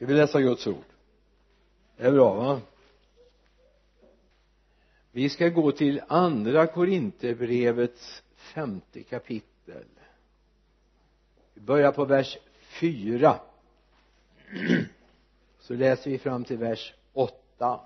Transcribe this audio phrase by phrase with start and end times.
[0.00, 0.84] ska vi läsa Guds ord?
[1.96, 2.60] Det är bra va?
[5.12, 9.84] Vi ska gå till andra korinterbrevets femte kapitel.
[11.54, 13.40] Vi börjar på vers 4
[15.58, 17.80] så läser vi fram till vers 8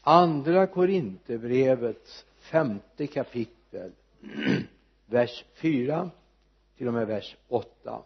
[0.00, 3.92] andra korinterbrevets femte kapitel
[5.06, 6.10] vers 4
[6.76, 8.02] till och med vers 8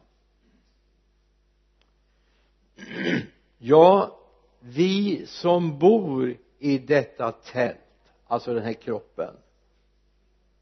[3.58, 4.18] ja
[4.60, 7.78] vi som bor i detta tält
[8.26, 9.34] alltså den här kroppen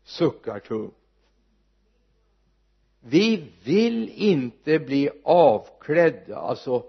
[0.04, 0.94] suckar tungt
[3.00, 6.84] vi vill inte bli avklädda alltså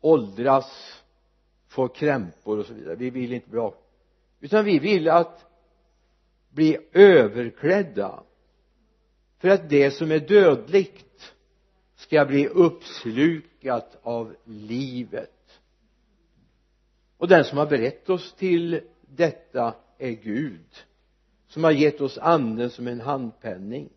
[0.00, 1.02] åldras
[1.68, 2.94] få krämpor och så vidare.
[2.94, 3.86] Vi vill inte bli avklädda
[4.40, 5.44] utan vi vill att
[6.50, 8.22] bli överklädda.
[9.38, 11.05] För att det som är dödligt
[11.96, 15.60] ska bli uppslukat av livet.
[17.16, 20.84] Och den som har berett oss till detta är Gud
[21.48, 23.88] som har gett oss anden som en handpenning.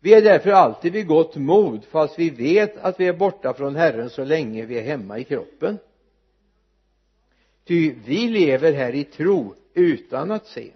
[0.00, 3.76] Vi är därför alltid vid gott mod fast vi vet att vi är borta från
[3.76, 5.78] Herren så länge vi är hemma i kroppen.
[7.64, 10.72] Ty vi lever här i tro utan att se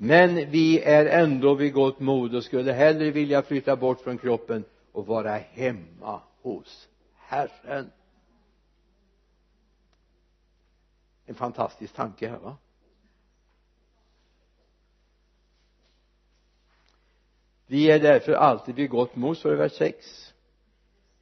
[0.00, 4.64] men vi är ändå vid gott mod och skulle hellre vilja flytta bort från kroppen
[4.92, 7.90] och vara hemma hos Herren.
[11.26, 12.56] En fantastisk tanke här va?
[17.66, 20.34] Vi är därför alltid vid gott mod står det i vers 6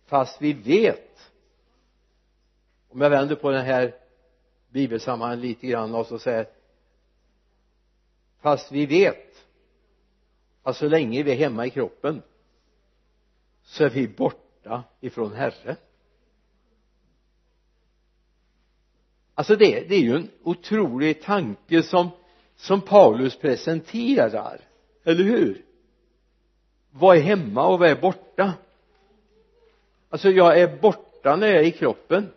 [0.07, 1.33] fast vi vet
[2.89, 3.95] om jag vänder på den här
[4.69, 6.56] bibelsammanhanget lite grann och så säger
[8.47, 9.47] fast vi vet
[10.63, 12.23] att så länge vi är hemma i kroppen
[13.63, 15.77] så är vi borta ifrån Herren.
[19.35, 22.11] Alltså det, det är ju en otrolig tanke som
[22.57, 24.61] som Paulus presenterar
[25.05, 25.65] eller hur?
[26.91, 28.55] Vad är hemma och vad är borta?
[30.09, 32.33] Alltså jag är borta när jag är i kroppen.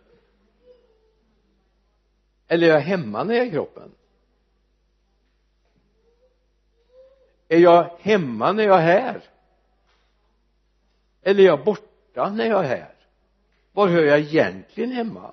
[2.48, 3.92] Eller är jag hemma när jag är i kroppen.
[7.50, 9.24] Är jag hemma när jag är här?
[11.22, 12.96] Eller är jag borta när jag är här?
[13.72, 15.32] Var hör jag egentligen hemma?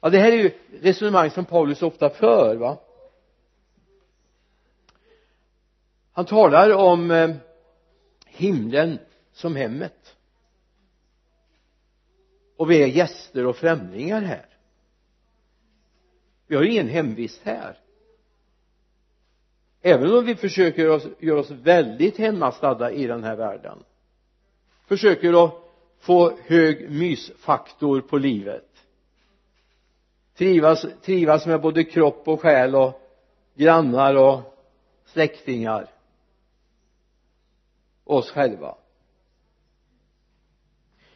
[0.00, 2.78] Ja det här är ju resonemang som Paulus ofta för va?
[6.12, 7.30] Han talar om eh,
[8.26, 8.98] himlen
[9.32, 10.16] som hemmet.
[12.56, 14.46] Och vi är gäster och främlingar här.
[16.46, 17.81] Vi har ingen hemvist här
[19.82, 23.78] även om vi försöker oss, göra oss väldigt hemmastadda i den här världen
[24.86, 25.54] försöker att
[25.98, 28.72] få hög mysfaktor på livet
[30.34, 33.00] trivas, trivas med både kropp och själ och
[33.54, 34.40] grannar och
[35.04, 35.90] släktingar
[38.04, 38.76] oss själva.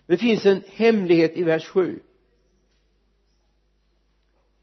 [0.06, 2.00] Det finns en hemlighet i vers 7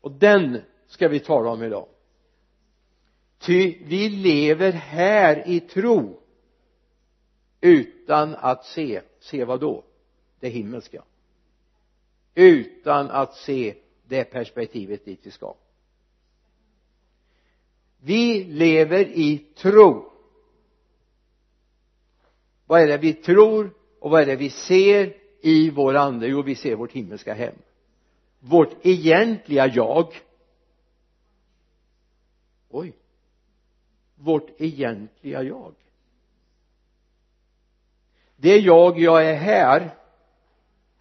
[0.02, 1.88] och den ska vi tala om idag
[3.46, 6.20] ty vi lever här i tro
[7.62, 9.84] utan att se se vad då?
[10.40, 11.04] Det himmelska.
[12.36, 13.76] Utan att se
[14.08, 15.56] det perspektivet dit vi ska.
[18.02, 20.12] Vi lever i tro.
[22.66, 26.28] Vad är det vi tror och vad är det vi ser i vår ande?
[26.28, 27.56] Jo vi ser vårt himmelska hem.
[28.40, 30.08] Vårt egentliga jag.
[32.70, 32.94] Oj
[34.24, 35.74] vårt egentliga jag.
[38.36, 39.96] Det jag jag är här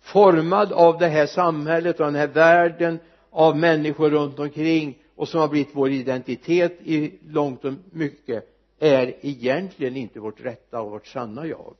[0.00, 2.98] formad av det här samhället och den här världen
[3.30, 9.26] av människor runt omkring och som har blivit vår identitet i långt och mycket är
[9.26, 11.74] egentligen inte vårt rätta och vårt sanna jag.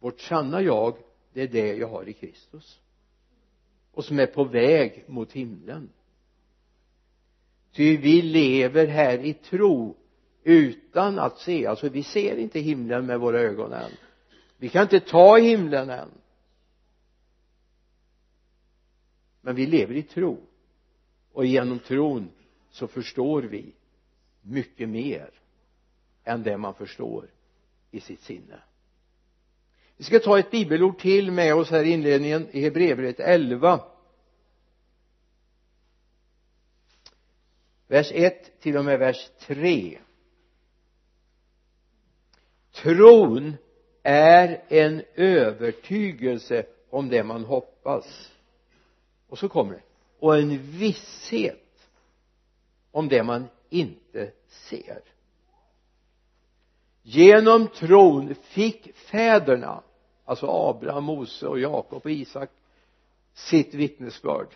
[0.00, 0.96] Vårt sanna jag
[1.32, 2.80] det är det jag har i Kristus
[3.92, 5.88] och som är på väg mot himlen.
[7.72, 9.96] Ty vi lever här i tro
[10.42, 13.90] utan att se alltså vi ser inte himlen med våra ögon än.
[14.56, 16.08] Vi kan inte ta himlen än.
[19.40, 20.40] Men vi lever i tro.
[21.32, 22.30] Och genom tron
[22.70, 23.72] så förstår vi
[24.40, 25.30] mycket mer
[26.24, 27.26] än det man förstår
[27.90, 28.62] i sitt sinne.
[29.96, 33.80] Vi ska ta ett bibelord till med oss här i inledningen i Hebreerbrevet 11
[37.86, 39.98] vers 1 till och med vers 3
[42.82, 43.56] tron
[44.02, 48.32] är en övertygelse om det man hoppas.
[49.28, 49.82] Och så kommer det.
[50.18, 51.88] Och en visshet
[52.90, 55.00] om det man inte ser.
[57.02, 59.82] Genom tron fick fäderna
[60.24, 62.50] alltså Abraham, Mose och Jakob och Isak
[63.34, 64.48] sitt vittnesbörd.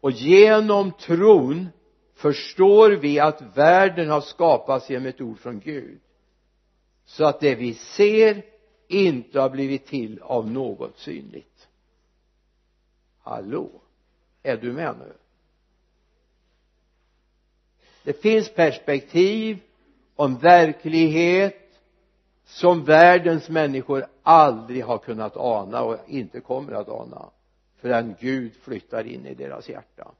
[0.00, 1.68] Och genom tron
[2.14, 6.00] förstår vi att världen har skapats genom ett ord från Gud
[7.10, 8.42] så att det vi ser
[8.88, 11.68] inte har blivit till av något synligt.
[13.22, 13.70] Hallå?
[14.42, 15.12] Är du med nu?
[18.02, 19.58] Det finns perspektiv
[20.16, 21.80] om verklighet
[22.44, 27.30] som världens människor aldrig har kunnat ana och inte kommer att ana
[27.76, 30.12] förrän Gud flyttar in i deras hjärta.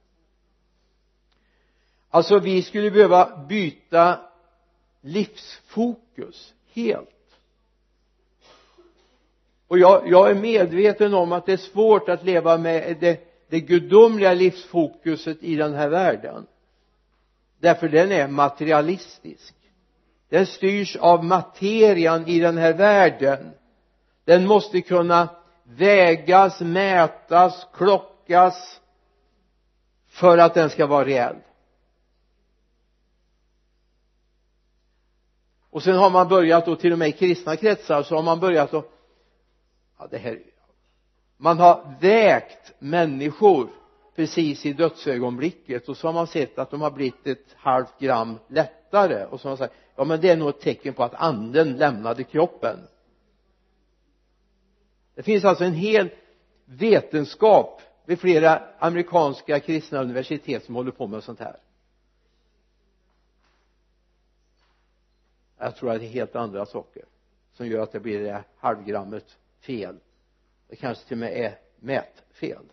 [2.08, 4.20] Alltså vi skulle behöva byta
[5.00, 7.08] livsfokus helt.
[9.68, 13.60] Och jag, jag är medveten om att det är svårt att leva med det, det
[13.60, 16.46] gudomliga livsfokuset i den här världen.
[17.60, 19.54] Därför den är materialistisk.
[20.28, 23.50] Den styrs av materian i den här världen.
[24.24, 25.28] Den måste kunna
[25.64, 28.80] vägas, mätas, klockas
[30.08, 31.36] för att den ska vara reell.
[35.70, 38.40] Och sen har man börjat då till och med i kristna kretsar så har man
[38.40, 38.90] börjat att
[39.98, 40.42] ja det här
[41.36, 43.70] man har vägt människor
[44.16, 48.38] precis i dödsögonblicket och så har man sett att de har blivit ett halvt gram
[48.48, 51.14] lättare och så har man sagt ja men det är nog ett tecken på att
[51.14, 52.78] anden lämnade kroppen.
[55.14, 56.10] Det finns alltså en hel
[56.64, 61.56] vetenskap vid flera amerikanska kristna universitet som håller på med sånt här.
[65.60, 67.04] Jag tror att det är helt andra saker
[67.52, 69.96] som gör att det blir det halvgrammet fel.
[70.68, 72.64] Det kanske till och med är mätfel.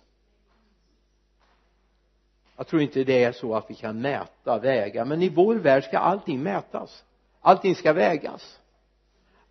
[2.56, 5.84] Jag tror inte det är så att vi kan mäta, väga men i vår värld
[5.84, 7.04] ska allting mätas.
[7.42, 8.60] Allting ska vägas.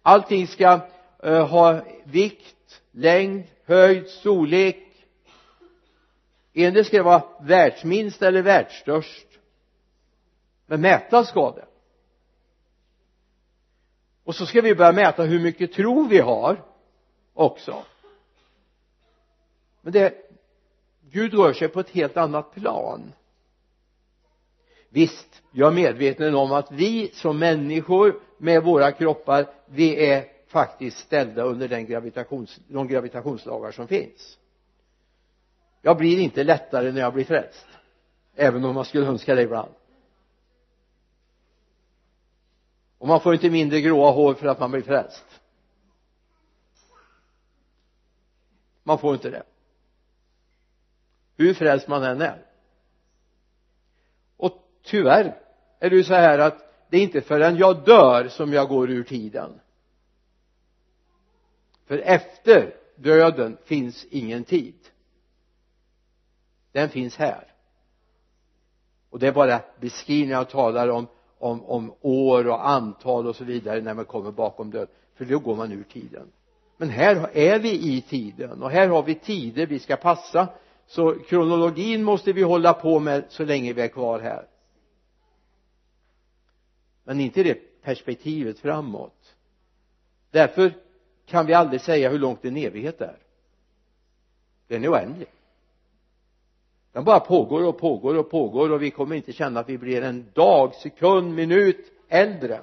[0.02, 0.80] Allting ska
[1.24, 4.82] uh, ha vikt, längd, höjd, storlek.
[6.52, 9.26] En ska det vara världsminst eller världsstörst.
[10.66, 11.65] Men mätas ska det
[14.26, 16.64] och så ska vi börja mäta hur mycket tro vi har
[17.34, 17.84] också.
[19.80, 20.14] Men det
[21.10, 23.12] Gud rör sig på ett helt annat plan.
[24.88, 30.98] Visst jag är medveten om att vi som människor med våra kroppar vi är faktiskt
[30.98, 34.38] ställda under den gravitations, de gravitationslagar som finns.
[35.82, 37.66] Jag blir inte lättare när jag blir frälst
[38.34, 39.74] även om man skulle önska det ibland.
[42.98, 45.40] Och man får inte mindre gråa hår för att man blir frälst.
[48.82, 49.42] Man får inte det.
[51.36, 52.46] Hur frälst man än är.
[54.36, 54.52] Och
[54.82, 55.42] tyvärr
[55.78, 58.90] är det ju så här att det är inte förrän jag dör som jag går
[58.90, 59.60] ur tiden.
[61.86, 64.78] För efter döden finns ingen tid.
[66.72, 67.52] Den finns här.
[69.10, 71.06] Och det är bara beskrivningar jag talar om
[71.38, 75.38] om, om år och antal och så vidare när man kommer bakom död för då
[75.38, 76.32] går man ur tiden.
[76.76, 80.48] Men här är vi i tiden och här har vi tider vi ska passa.
[80.86, 84.46] Så kronologin måste vi hålla på med så länge vi är kvar här.
[87.04, 89.34] Men inte det perspektivet framåt.
[90.30, 90.72] Därför
[91.26, 93.18] kan vi aldrig säga hur långt en evighet är.
[94.66, 95.28] Den är oändlig
[96.96, 100.02] den bara pågår och pågår och pågår och vi kommer inte känna att vi blir
[100.02, 102.60] en dag, sekund, minut äldre.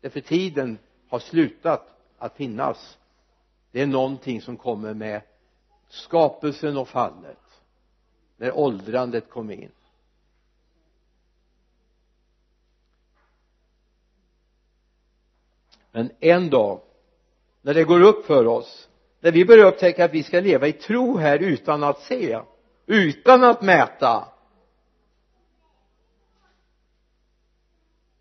[0.00, 2.98] Därför tiden har slutat att finnas.
[3.70, 5.20] Det är någonting som kommer med
[5.88, 7.38] skapelsen och fallet
[8.36, 9.72] när åldrandet kom in.
[15.92, 16.80] Men en dag
[17.62, 18.88] när det går upp för oss
[19.20, 22.40] när vi börjar upptäcka att vi ska leva i tro här utan att se
[22.88, 24.28] utan att mäta.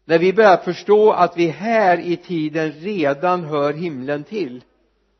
[0.05, 4.63] När vi börjar förstå att vi här i tiden redan hör himlen till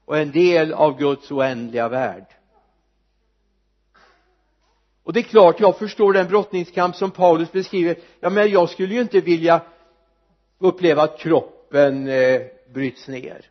[0.05, 2.25] och är en del av Guds oändliga värld.
[5.03, 7.97] Och det är klart jag förstår den brottningskamp som Paulus beskriver.
[8.19, 9.61] Ja men jag skulle ju inte vilja
[10.57, 12.41] uppleva att kroppen eh,
[12.73, 13.45] bryts ner.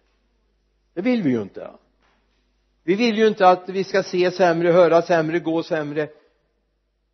[0.95, 1.71] Det vill vi ju inte
[2.87, 6.09] vi vill ju inte att vi ska se sämre, höra sämre, gå sämre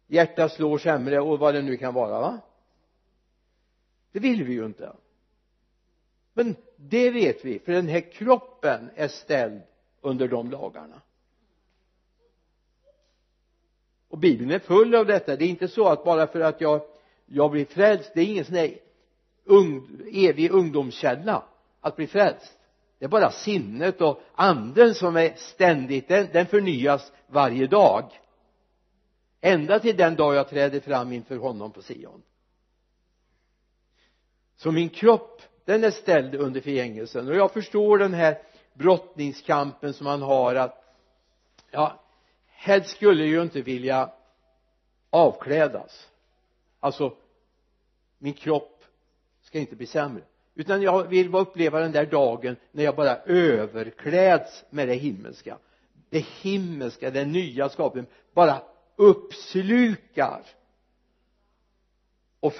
[0.06, 2.40] hjärtat slår sämre och vad det nu kan vara va?
[4.12, 4.92] Det vill vi ju inte.
[6.32, 9.62] Men det vet vi för den här kroppen är ställd
[10.00, 11.00] under de lagarna.
[14.08, 15.36] Och bibeln är full av detta.
[15.36, 16.80] Det är inte så att bara för att jag
[17.26, 18.78] jag blir frälst det är ingen sån här
[19.44, 21.42] ung, evig ungdomskälla
[21.80, 22.58] att bli frälst
[23.02, 28.20] det är bara sinnet och anden som är ständigt den, den förnyas varje dag.
[29.40, 32.22] Ända till den dag jag träder fram inför honom på Sion.
[34.56, 37.28] Så min kropp den är ställd under förgängelsen.
[37.28, 38.42] Och jag förstår den här
[38.74, 40.84] brottningskampen som man har att
[41.70, 42.00] ja
[42.46, 44.12] helst skulle jag ju inte vilja
[45.10, 46.08] avklädas.
[46.80, 47.16] Alltså
[48.18, 48.84] min kropp
[49.40, 50.22] ska inte bli sämre
[50.54, 55.58] utan jag vill bara uppleva den där dagen när jag bara överkläds med det himmelska.
[56.10, 58.62] Det himmelska, den nya skapelsen bara
[58.96, 60.42] uppslukar
[62.40, 62.52] och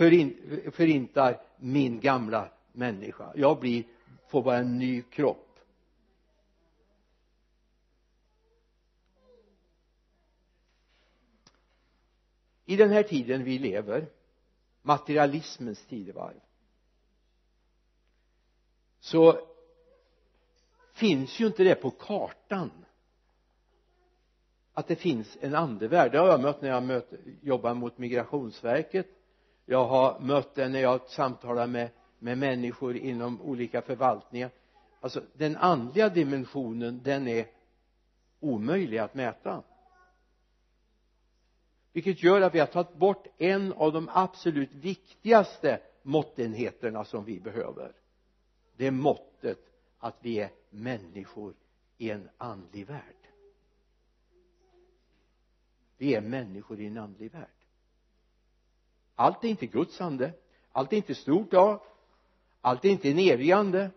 [0.73, 3.33] förintar min gamla människa.
[3.35, 3.85] Jag blir,
[4.29, 5.49] får bara en ny kropp.
[12.65, 14.07] I den här tiden vi lever
[14.83, 16.41] materialismens tidevarv
[19.03, 19.39] så
[20.93, 22.71] finns ju inte det på kartan
[24.73, 26.13] att det finns en andevärld.
[26.13, 29.07] Det har jag mött när jag mött, jobbar mot migrationsverket.
[29.67, 34.51] Jag har mött det när jag samtalar med, med människor inom olika förvaltningar.
[35.01, 37.47] Alltså den andliga dimensionen den är
[38.41, 39.63] omöjlig att mäta.
[41.93, 47.41] Vilket gör att vi har tagit bort en av de absolut viktigaste måttenheterna som vi
[47.41, 47.93] behöver
[48.77, 49.59] det är måttet
[49.99, 51.55] att vi är människor
[51.99, 53.17] i en andlig värld.
[55.97, 57.47] Vi är människor i en andlig värld.
[59.15, 60.33] Allt är inte Guds ande.
[60.73, 61.83] Allt är inte stort ja
[62.65, 63.91] allt är inte en evig ande,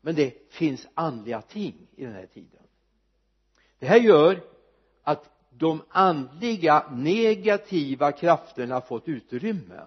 [0.00, 2.62] men det finns andliga ting i den här tiden.
[3.78, 4.40] Det här gör
[5.02, 9.86] att de andliga negativa krafterna fått utrymme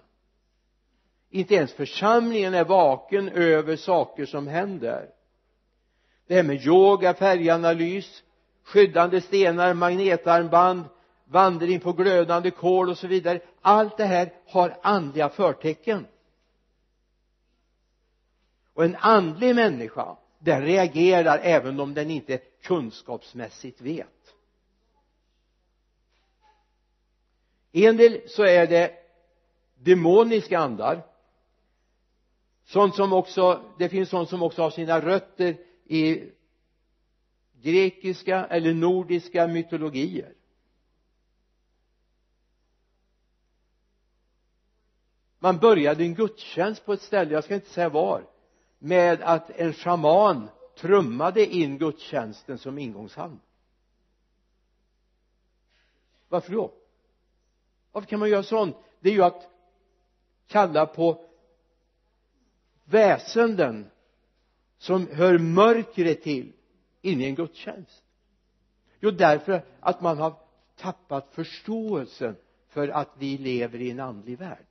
[1.30, 5.08] inte ens församlingen är vaken över saker som händer.
[6.26, 8.22] Det här med yoga, färganalys
[8.62, 10.84] skyddande stenar, magnetarmband
[11.30, 13.40] vandring på glödande kol och så vidare.
[13.60, 16.06] Allt det här har andliga förtecken.
[18.74, 24.34] Och en andlig människa den reagerar även om den inte kunskapsmässigt vet.
[27.72, 28.92] En del så är det
[29.74, 31.09] demoniska andar
[32.70, 36.30] sånt som också det finns sånt som också har sina rötter i
[37.52, 40.34] grekiska eller nordiska mytologier.
[45.38, 48.26] Man började en gudstjänst på ett ställe, jag ska inte säga var
[48.78, 53.40] med att en shaman trummade in gudstjänsten som ingångshand.
[56.28, 56.72] Varför då?
[57.92, 58.76] Varför kan man göra sånt?
[59.00, 59.48] Det är ju att
[60.46, 61.29] kalla på
[62.90, 63.90] väsenden
[64.78, 66.52] som hör mörkret till
[67.02, 68.04] in i en gudstjänst.
[69.00, 70.34] Jo därför att man har
[70.76, 72.36] tappat förståelsen
[72.68, 74.66] för att vi lever i en andlig värld.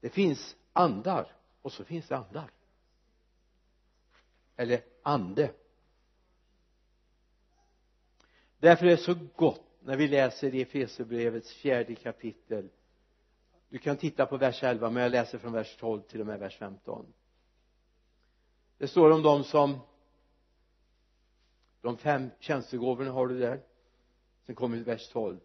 [0.00, 2.50] Det finns andar och så finns det andar.
[4.56, 5.52] Eller ande.
[8.58, 12.68] Därför är det så gott när vi läser i Efesierbrevets fjärde kapitel
[13.68, 16.38] du kan titta på vers 11 men jag läser från vers 12 till och med
[16.38, 17.06] vers 15
[18.78, 19.78] det står om de som
[21.80, 23.60] de fem tjänstegåvorna har du där.
[24.46, 25.40] Sen kommer vers 12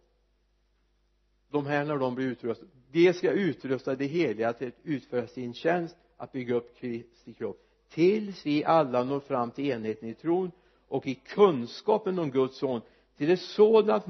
[1.50, 5.54] de här när de blir utrustade de ska utrusta det heliga till att utföra sin
[5.54, 7.58] tjänst att bygga upp Kristi kropp.
[7.90, 10.52] Tills vi alla når fram till enheten i tron
[10.88, 12.82] och i kunskapen om Guds son
[13.18, 14.06] till ett sådant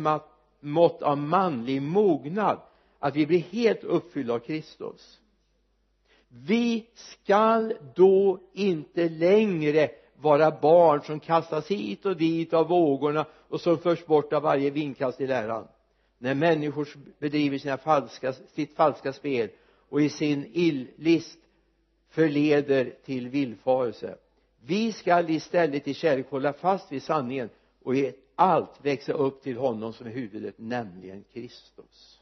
[0.60, 2.60] mått av manlig mognad
[3.01, 5.20] att vi blir helt uppfyllda av Kristus.
[6.27, 13.62] Vi skall då inte längre vara barn som kastas hit och dit av vågorna och
[13.62, 15.67] som förs bort av varje vindkast i läran.
[16.17, 16.88] När människor
[17.20, 19.50] bedriver sina falska, sitt falska spel
[19.89, 21.39] och i sin illist
[22.10, 24.17] förleder till villfarelse.
[24.60, 27.50] Vi skall istället i kärlek hålla fast vid sanningen
[27.84, 32.21] och i allt växa upp till honom som är huvudet nämligen Kristus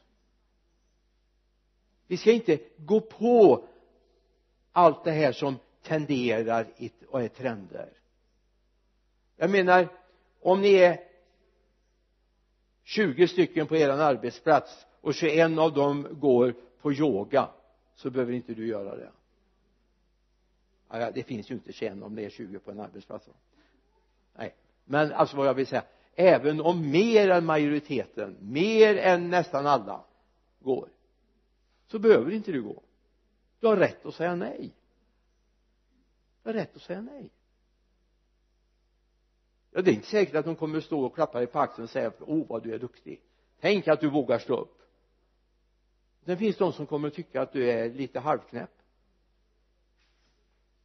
[2.10, 3.64] vi ska inte gå på
[4.72, 6.66] allt det här som tenderar
[7.08, 7.92] och är trender.
[9.36, 9.88] Jag menar
[10.40, 11.00] om ni är
[12.82, 17.48] 20 stycken på er arbetsplats och 21 av dem går på yoga
[17.94, 19.10] så behöver inte du göra det.
[20.88, 23.28] Ja, det finns ju inte 21 om det är 20 på en arbetsplats
[24.34, 24.54] nej.
[24.84, 30.04] Men alltså vad jag vill säga även om mer än majoriteten mer än nästan alla
[30.60, 30.88] går
[31.90, 32.82] så behöver inte du gå.
[33.60, 34.74] Du har rätt att säga nej.
[36.42, 37.30] Du har rätt att säga nej.
[39.70, 41.84] Ja det är inte säkert att de kommer att stå och klappa dig på axeln
[41.84, 43.20] och säga åh vad du är duktig.
[43.60, 44.82] Tänk att du vågar stå upp.
[46.24, 48.82] Sen finns de som kommer att tycka att du är lite halvknäpp.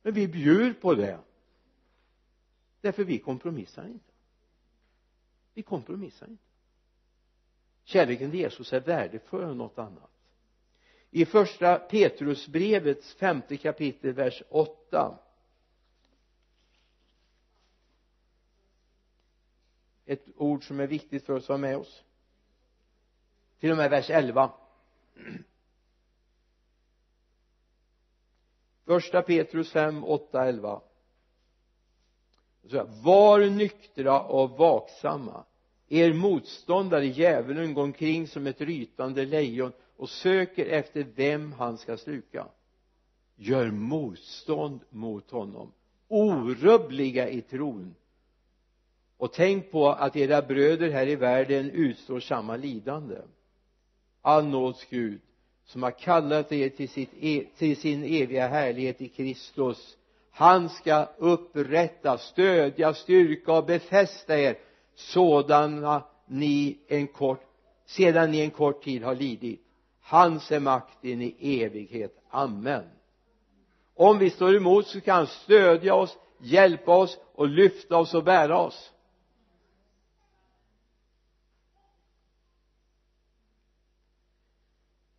[0.01, 1.19] Men vi bjuder på det.
[2.81, 4.11] Därför vi kompromissar inte.
[5.53, 6.43] Vi kompromissar inte.
[7.83, 10.14] Kärleken till Jesus är värdefull än något annat
[11.15, 15.17] i första Petrusbrevets femte kapitel vers 8
[20.05, 22.03] ett ord som är viktigt för oss att ha med oss.
[23.59, 24.51] Till och med vers 11
[28.85, 30.81] första Petrus 5, 8, 11
[33.03, 35.45] var nyktra och vaksamma.
[35.87, 41.97] Er motståndare djävulen går omkring som ett rytande lejon och söker efter vem han ska
[41.97, 42.47] sluka
[43.35, 45.71] gör motstånd mot honom
[46.07, 47.95] orubbliga i tron.
[49.17, 53.15] Och tänk på att era bröder här i världen utstår samma lidande.
[54.21, 55.21] All nåds Gud
[55.65, 59.97] som har kallat er till, sitt, e, till sin eviga härlighet i Kristus
[60.31, 64.57] han ska upprätta, stödja, styrka och befästa er
[64.95, 67.41] sådana ni en kort
[67.85, 69.64] sedan ni en kort tid har lidit
[70.05, 72.89] hans är makten i evighet, amen.
[73.93, 78.23] Om vi står emot så kan han stödja oss, hjälpa oss och lyfta oss och
[78.23, 78.91] bära oss.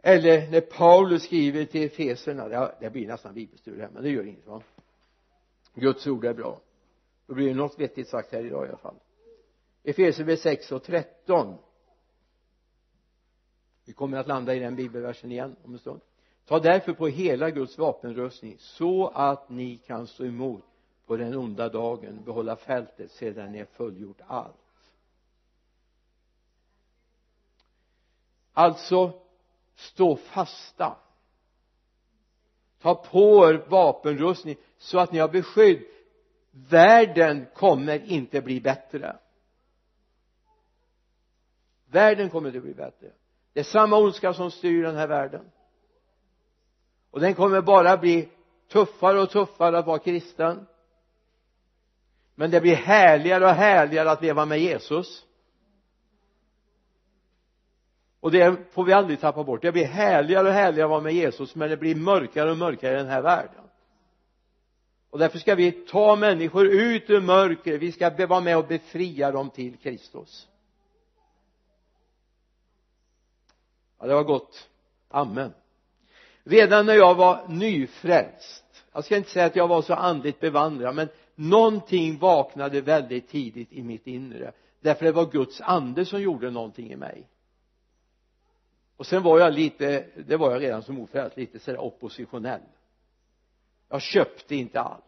[0.03, 2.49] Eller när Paulus skriver till Efeserna
[2.81, 4.63] det blir nästan bibelstudier här men det gör inget va?
[5.75, 6.61] Guds ord är bra.
[7.27, 8.97] Då blir det något vettigt sagt här idag i alla fall.
[9.83, 11.59] Efesierbrevet 6 och 13
[13.87, 16.01] vi kommer att landa i den bibelversen igen om en stund.
[16.47, 20.65] Ta därför på hela Guds vapenrustning så att ni kan stå emot
[21.07, 24.57] på den onda dagen behålla fältet sedan ni har fullgjort allt.
[28.53, 29.21] Alltså
[29.75, 30.97] stå fasta.
[32.81, 35.83] Ta på er vapenrustning så att ni har beskydd.
[36.51, 39.17] Världen kommer inte bli bättre.
[41.87, 43.13] Världen kommer inte bli bättre
[43.57, 45.51] det är samma ondska som styr den här världen.
[47.11, 48.29] Och den kommer bara bli
[48.73, 50.67] tuffare och tuffare att vara kristen.
[52.35, 55.25] Men det blir härligare och härligare att leva med Jesus.
[58.21, 59.63] Och det får vi aldrig tappa bort.
[59.63, 62.95] Det blir härligare och härligare att vara med Jesus men det blir mörkare och mörkare
[62.95, 63.65] i den här världen.
[65.11, 69.31] Och därför ska vi ta människor ut ur mörker vi ska vara med och befria
[69.31, 70.49] dem till Kristus.
[73.99, 74.69] Ja det var gott.
[75.09, 75.53] Amen.
[76.45, 80.95] Redan när jag var nyfrälst jag ska inte säga att jag var så andligt bevandrad
[80.95, 84.53] men någonting vaknade väldigt tidigt i mitt inre.
[84.81, 87.29] Därför det var Guds ande som gjorde någonting i mig.
[88.97, 92.61] Och sen var jag lite det var jag redan som ofrälst lite sådär oppositionell.
[93.89, 95.05] Jag köpte inte allt.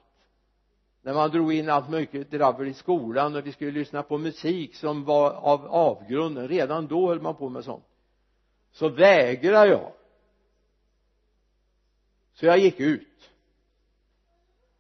[1.03, 4.75] När man drog in allt möjligt dravel i skolan och vi skulle lyssna på musik
[4.75, 7.88] som var av avgrunden redan då höll man på med sånt
[8.79, 9.93] så vägrade jag.
[12.33, 13.31] Så jag gick ut.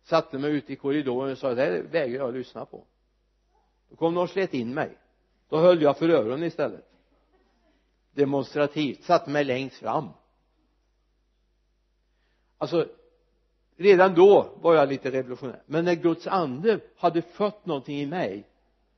[0.03, 2.85] Satte mig ute i korridoren och sa det här vägrar jag lyssna på.
[3.89, 4.99] Då kom de och slet in mig.
[5.49, 6.91] Då höll jag för öronen istället.
[8.13, 9.05] Demonstrativt.
[9.05, 10.09] Satte mig längst fram.
[12.59, 12.89] Alltså
[13.77, 15.63] redan då var jag lite revolutionär.
[15.67, 18.49] Men när Guds ande hade fött någonting i mig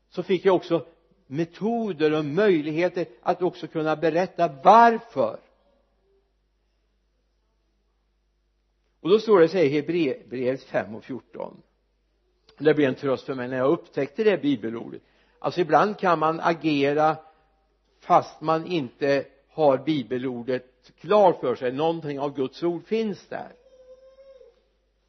[0.09, 0.87] så fick jag också
[1.31, 5.41] metoder och möjligheter att också kunna berätta varför.
[9.01, 11.63] Och då står det så här i Hebreerbrevet 5 och 14
[12.65, 15.03] det blev en tröst för mig när jag upptäckte det bibelordet.
[15.39, 17.17] Alltså ibland kan man agera
[18.01, 21.73] fast man inte har bibelordet klar för sig.
[21.73, 23.53] Någonting av Guds ord finns där.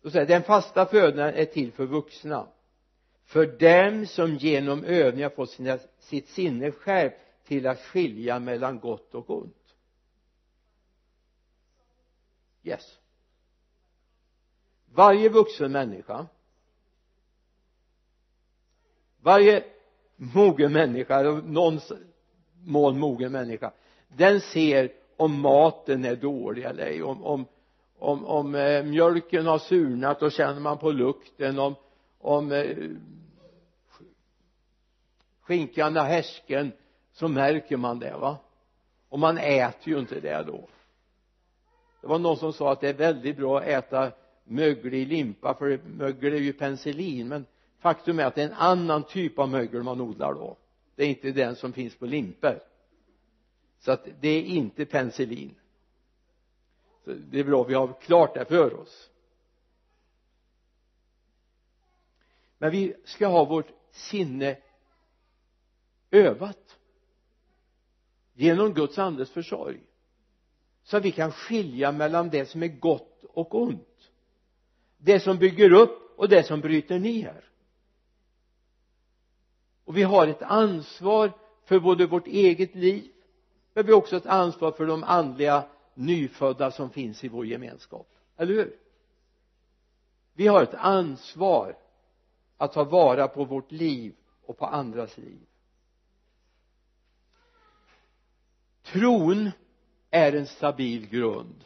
[0.02, 2.48] Då säger den fasta födan är till för vuxna
[3.32, 9.16] för dem som genom övningar fått sina, sitt sinne skärpt till att skilja mellan gott
[9.16, 9.76] och ont.
[12.64, 12.98] Yes.
[14.94, 16.28] Varje vuxen människa
[19.22, 19.64] varje
[20.16, 21.80] mogen människa eller någon
[22.64, 23.72] mån mogen människa
[24.08, 27.04] den ser om maten är dålig eller ej.
[27.04, 27.46] Om, om,
[28.00, 31.60] om, om eh, mjölken har surnat då känner man på lukten.
[31.60, 31.76] Om,
[32.22, 32.78] om eh,
[35.42, 36.72] skinkan är härsken
[37.12, 38.38] så märker man det va?
[39.10, 40.68] Och man äter ju inte det då.
[42.02, 44.12] Det var någon som sa att det är väldigt bra att äta
[44.44, 47.46] möglig limpa för mögel är ju penicillin men
[47.80, 50.58] faktum är att det är en annan typ av mögel man odlar då.
[50.96, 52.60] Det är inte den som finns på limpor
[53.80, 55.56] så att det är inte penicillin.
[57.06, 59.11] Så det är bra vi har klart det för oss.
[62.62, 64.58] Men vi ska ha vårt sinne
[66.12, 66.78] övat
[68.34, 69.80] genom Guds andes försorg
[70.84, 74.12] så att vi kan skilja mellan det som är gott och ont
[74.98, 77.50] det som bygger upp och det som bryter ner.
[79.86, 81.32] Och vi har ett ansvar
[81.64, 83.12] för både vårt eget liv
[83.74, 88.08] men vi har också ett ansvar för de andliga nyfödda som finns i vår gemenskap.
[88.38, 88.78] Eller hur?
[90.34, 91.78] Vi har ett ansvar
[92.62, 95.40] att ta vara på vårt liv och på andras liv.
[98.82, 99.52] Tron
[100.10, 101.64] är en stabil grund.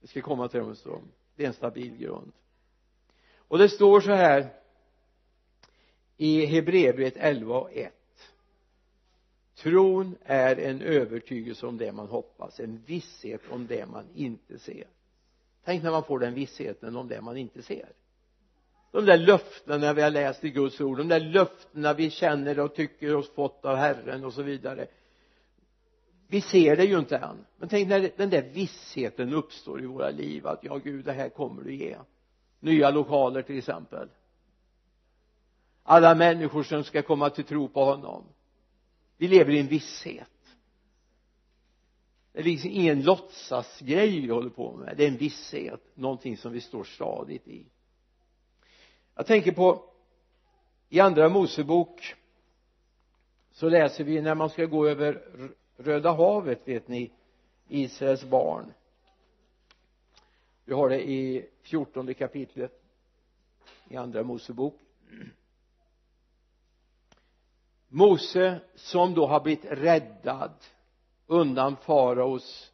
[0.00, 1.08] Vi ska komma till det om en stund.
[1.36, 2.32] Det är en stabil grund.
[3.36, 4.52] Och det står så här
[6.16, 7.94] i Hebreerbrevet 11 och 1
[9.54, 14.86] tron är en övertygelse om det man hoppas en visshet om det man inte ser.
[15.64, 17.92] Tänk när man får den vissheten om det man inte ser
[18.90, 22.74] de där löftena vi har läst i Guds ord de där löftena vi känner och
[22.74, 24.86] tycker oss fått av Herren och så vidare.
[26.28, 27.46] Vi ser det ju inte än.
[27.56, 31.28] Men tänk när den där vissheten uppstår i våra liv att ja Gud det här
[31.28, 31.96] kommer du ge.
[32.60, 34.08] Nya lokaler till exempel.
[35.82, 38.24] Alla människor som ska komma till tro på honom.
[39.16, 40.26] Vi lever i en visshet.
[42.32, 44.96] Det är liksom ingen låtsasgrej vi håller på med.
[44.96, 45.82] Det är en visshet.
[45.94, 47.66] Någonting som vi står stadigt i
[49.20, 49.84] jag tänker på
[50.88, 52.14] i andra Mosebok
[53.52, 55.22] så läser vi när man ska gå över
[55.76, 57.10] Röda havet vet ni
[57.68, 58.72] Israels barn.
[60.64, 62.82] Vi har det i fjortonde kapitlet
[63.88, 64.78] i andra Mosebok.
[67.88, 70.52] Mose som då har blivit räddad
[71.26, 72.72] undan faraos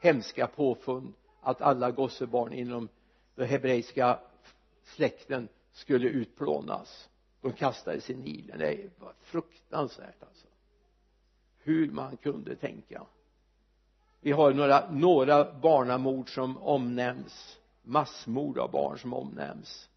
[0.00, 2.88] hemska påfund att alla gossebarn inom
[3.34, 4.18] den hebreiska
[4.84, 7.08] släkten skulle utplånas.
[7.40, 10.46] De kastades i Nilen det var fruktansvärt alltså.
[11.58, 13.06] Hur man kunde tänka.
[14.20, 17.58] Vi har några, några barnamord som omnämns.
[17.82, 19.88] Massmord av barn som omnämns.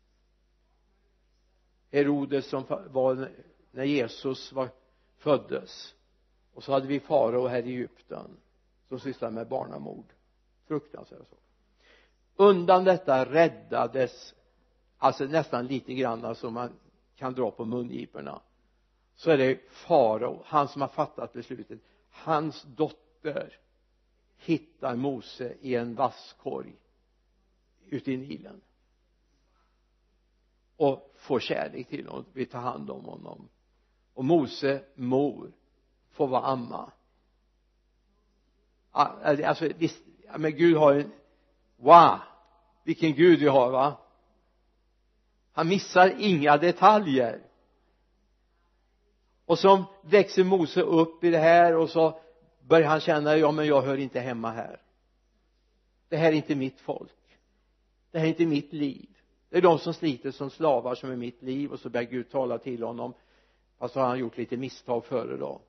[1.91, 3.31] Herodes som var
[3.71, 4.69] när Jesus var,
[5.17, 5.95] föddes.
[6.53, 8.37] Och så hade vi farao här i Egypten
[8.87, 10.05] som sysslade med barnamord.
[10.67, 11.45] Fruktansvärda saker
[12.35, 14.34] undan detta räddades
[15.05, 16.73] alltså nästan lite grann som man
[17.15, 18.41] kan dra på mungiporna.
[19.15, 21.79] Så är det farao han som har fattat beslutet.
[22.09, 23.57] Hans dotter
[24.37, 26.75] hittar Mose i en vasskorg
[27.85, 28.61] ute i Nilen.
[30.77, 33.49] Och får kärlek till honom vill ta hand om honom.
[34.13, 35.51] Och Mose mor
[36.11, 36.91] får vara amma.
[38.91, 40.03] Alltså visst
[40.37, 41.11] men Gud har en
[41.77, 42.19] wow
[42.83, 43.97] vilken Gud vi har va?
[45.55, 47.41] Han missar inga detaljer.
[49.45, 52.19] Och så växer Mose upp i det här och så
[52.61, 54.81] börjar han känna ja men jag hör inte hemma här.
[56.09, 57.39] Det här är inte mitt folk.
[58.11, 59.09] Det här är inte mitt liv.
[59.49, 61.71] Det är de som sliter som slavar som är mitt liv.
[61.71, 63.13] Och så börjar Gud tala till honom.
[63.77, 65.61] Fast så har han gjort lite misstag före då.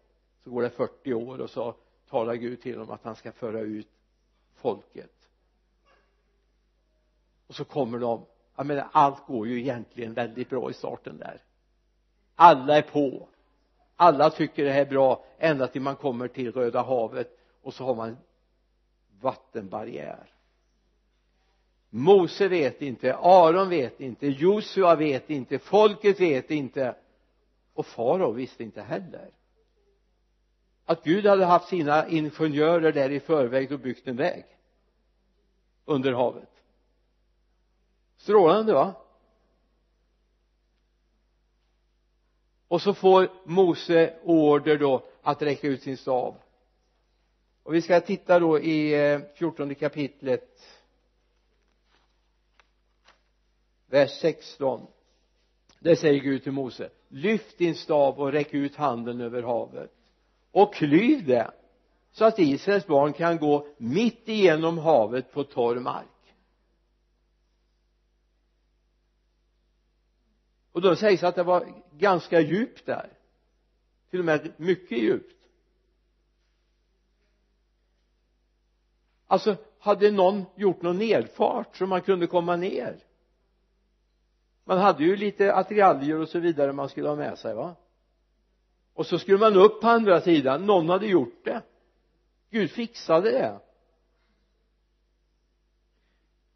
[0.44, 1.74] Så går det 40 år och så
[2.08, 3.88] talar Gud till honom att han ska föra ut
[4.54, 5.28] folket.
[7.46, 11.42] Och så kommer de jag menar allt går ju egentligen väldigt bra i starten där.
[12.34, 13.28] Alla är på.
[13.96, 17.84] Alla tycker det här är bra ända till man kommer till Röda havet och så
[17.84, 18.16] har man
[19.20, 20.32] vattenbarriär.
[21.90, 26.94] Mose vet inte, Aron vet inte, Josua vet inte, folket vet inte
[27.74, 29.30] och farao visste inte heller.
[30.84, 34.44] Att Gud hade haft sina ingenjörer där i förväg och byggt en väg
[35.84, 36.55] under havet
[38.26, 38.94] strålande va?
[42.68, 46.34] Och så får Mose order då att räcka ut sin stav.
[47.62, 50.66] Och vi ska titta då i eh, fjortonde kapitlet
[53.86, 54.86] vers 16
[55.78, 59.92] där säger Gud till Mose lyft din stav och räck ut handen över havet
[60.50, 61.50] och klyv det
[62.12, 66.15] så att Israels barn kan gå mitt igenom havet på torr mark.
[70.76, 73.12] Och då sägs att det var ganska djupt där.
[74.10, 75.36] Till och med mycket djupt.
[79.26, 83.04] Alltså hade någon gjort någon nedfart så man kunde komma ner?
[84.64, 87.74] Man hade ju lite attiraljer och så vidare man skulle ha med sig va?
[88.94, 90.66] Och så skulle man upp på andra sidan.
[90.66, 91.62] Någon hade gjort det.
[92.50, 93.60] Gud fixade det.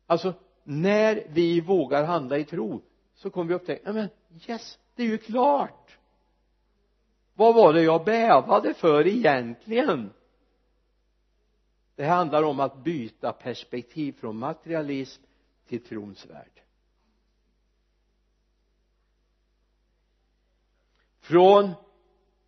[0.06, 2.82] Alltså när vi vågar handla i tro
[3.20, 4.08] så kommer vi upptäcka men
[4.46, 5.98] yes det är ju klart.
[7.34, 10.12] Vad var det jag bävade för egentligen?
[11.94, 15.22] Det handlar om att byta perspektiv från materialism
[15.66, 16.62] till trons värld.
[21.20, 21.70] Från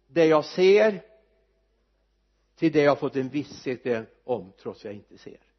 [0.06, 1.02] det jag ser
[2.54, 5.52] till det jag fått en visshet om trots jag inte ser.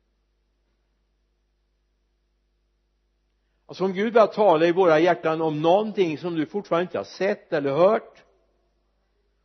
[3.73, 7.05] Och som Gud börjar tala i våra hjärtan om någonting som du fortfarande inte har
[7.05, 8.23] sett eller hört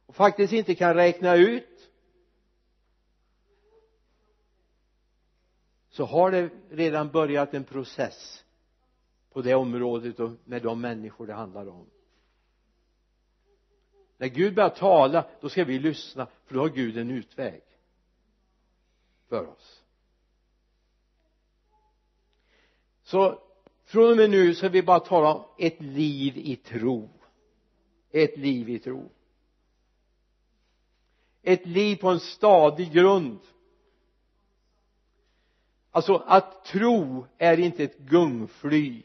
[0.07, 1.91] och faktiskt inte kan räkna ut
[5.91, 8.45] så har det redan börjat en process
[9.33, 11.87] på det området och med de människor det handlar om.
[14.17, 17.62] När Gud börjar tala då ska vi lyssna för då har Gud en utväg
[19.29, 19.83] för oss.
[23.03, 23.48] Så
[23.88, 27.11] från och med nu så vi bara tala om ett liv i tro.
[28.11, 29.11] Ett liv i tro.
[31.42, 33.38] Ett liv på en stadig grund.
[35.90, 39.03] Alltså att tro är inte ett gungfly.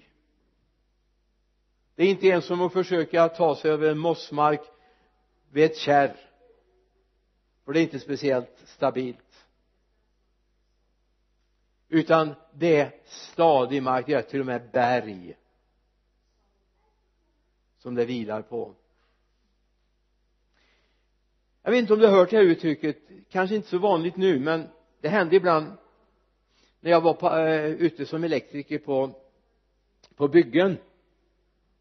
[1.95, 4.61] Det är inte ens som att försöka ta sig över en mossmark
[5.51, 6.15] vid ett kärr.
[7.65, 9.42] För det är inte speciellt stabilt
[11.93, 15.35] utan det är stadig mark det är till och med berg
[17.77, 18.73] som det vilar på.
[21.63, 22.97] Jag vet inte om du har hört det här uttrycket
[23.29, 24.67] kanske inte så vanligt nu men
[25.01, 25.67] det hände ibland
[26.79, 29.11] när jag var på, äh, ute som elektriker på
[30.15, 30.77] på byggen.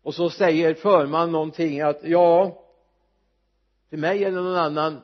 [0.03, 2.62] Och så säger förman någonting att ja
[3.88, 4.94] till mig eller någon annan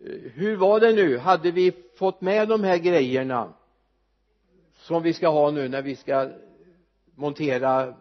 [0.00, 1.18] eh, hur var det nu?
[1.18, 3.54] Hade vi fått med de här grejerna?
[4.88, 6.30] Som vi ska ha nu när vi ska
[7.14, 7.94] montera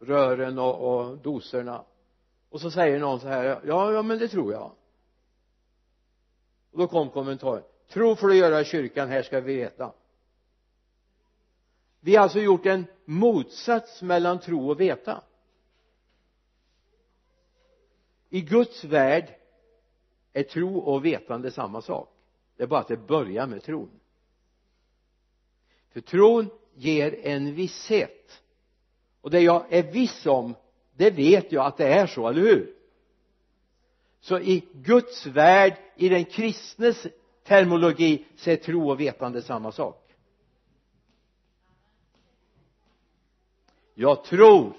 [0.00, 1.84] rören och, och doserna.
[2.50, 4.72] Och så säger någon så här ja, ja men det tror jag.
[6.70, 9.92] Och då kom kommentaren tro får du göra i kyrkan här ska vi veta.
[12.00, 15.22] Vi har alltså gjort en motsats mellan tro och veta.
[18.30, 19.34] I Guds värld
[20.32, 22.08] är tro och vetande samma sak.
[22.56, 23.97] Det är bara att det börjar med tron
[25.98, 28.42] för tron ger en visshet.
[29.20, 30.54] Och det jag är viss om
[30.96, 32.74] det vet jag att det är så, eller hur?
[34.20, 37.06] Så i Guds värld i den kristnes
[37.44, 40.14] termologi så är tro och vetande samma sak.
[43.94, 44.76] Jag tror.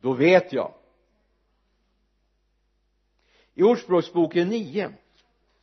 [0.00, 0.74] Då vet jag.
[3.54, 4.94] I ordspråksboken 9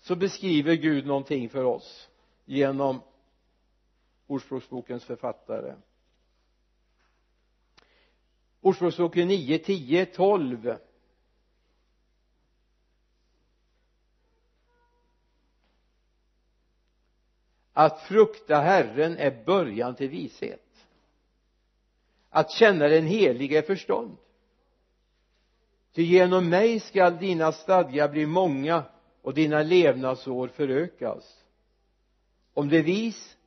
[0.01, 2.09] så beskriver Gud någonting för oss
[2.45, 3.01] genom
[4.27, 5.75] ordspråksbokens författare.
[8.61, 10.77] Ordspråksboken 9, 10, 12
[17.73, 20.87] att frukta Herren är början till vishet.
[22.29, 24.17] Att känna den helige är förstånd.
[25.91, 28.83] Ty genom mig skall dina stadgar bli många
[29.21, 31.43] och dina levnadsår förökas.
[32.53, 33.37] Om det är vis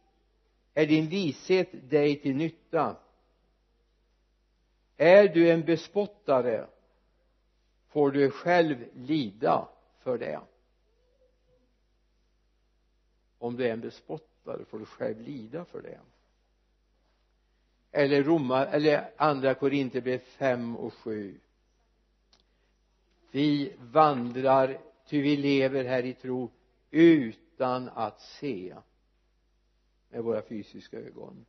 [0.78, 2.96] är din vishet dig till nytta.
[4.96, 6.66] Är du en bespottare
[7.88, 10.40] får du själv lida för det.
[13.38, 16.00] Om du är en bespottare får du själv lida för det.
[17.92, 21.40] Eller romar eller andra Korintierbrev 5 och 7
[23.30, 26.50] vi vandrar ty vi lever här i tro
[26.90, 28.74] utan att se
[30.08, 31.46] med våra fysiska ögon.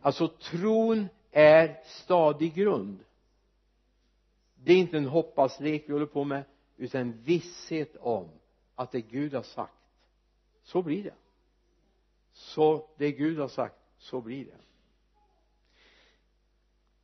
[0.00, 3.04] Alltså tron är stadig grund.
[4.54, 6.44] Det är inte en hoppaslek vi håller på med
[6.76, 8.28] utan en visshet om
[8.74, 9.72] att det Gud har sagt
[10.62, 11.14] så blir det.
[12.32, 14.56] Så det Gud har sagt så blir det.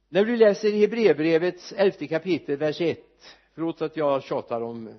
[0.08, 2.98] När du läser Hebreerbrevets elfte kapitel vers 1
[3.52, 4.94] förlåt att jag tjatar om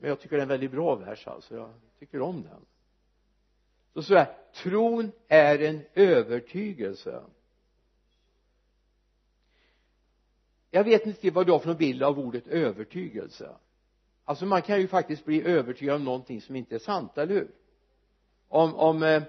[0.00, 1.56] men jag tycker det är en väldigt bra vers alltså.
[1.56, 2.66] Jag tycker om den.
[3.94, 7.22] Så står jag, tron är en övertygelse.
[10.70, 13.50] Jag vet inte vad du har för någon bild av ordet övertygelse.
[14.24, 17.50] Alltså man kan ju faktiskt bli övertygad om någonting som inte är sant, eller hur?
[18.48, 19.22] Om, om eh,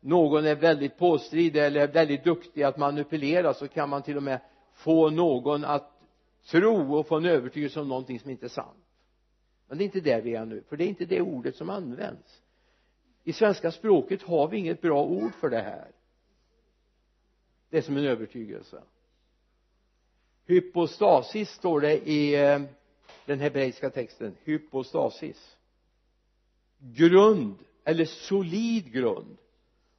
[0.00, 4.40] någon är väldigt påstridig eller väldigt duktig att manipulera så kan man till och med
[4.72, 5.90] få någon att
[6.46, 8.83] tro och få en övertygelse om någonting som inte är sant
[9.74, 11.70] men det är inte där vi är nu för det är inte det ordet som
[11.70, 12.42] används.
[13.24, 15.90] I svenska språket har vi inget bra ord för det här.
[17.70, 18.82] Det är som en övertygelse.
[20.46, 22.62] Hypostasis står det i eh,
[23.26, 24.36] den hebreiska texten.
[24.44, 25.56] Hypostasis.
[26.78, 29.36] Grund eller solid grund.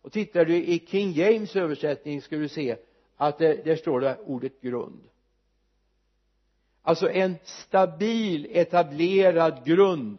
[0.01, 2.77] Och tittar du i King James översättning ska du se
[3.15, 5.09] att det, där står det ordet grund
[6.85, 10.17] alltså en stabil etablerad grund.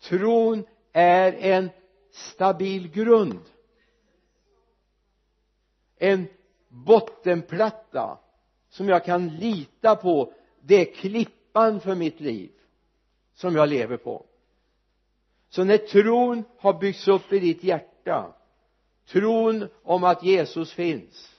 [0.00, 1.70] Tron är en
[2.10, 3.40] stabil grund.
[5.98, 6.26] En
[6.68, 8.18] bottenplatta
[8.68, 12.50] som jag kan lita på det är klippan för mitt liv
[13.34, 14.26] som jag lever på.
[15.48, 18.34] Så när tron har byggts upp i ditt hjärta
[19.06, 21.35] tron om att Jesus finns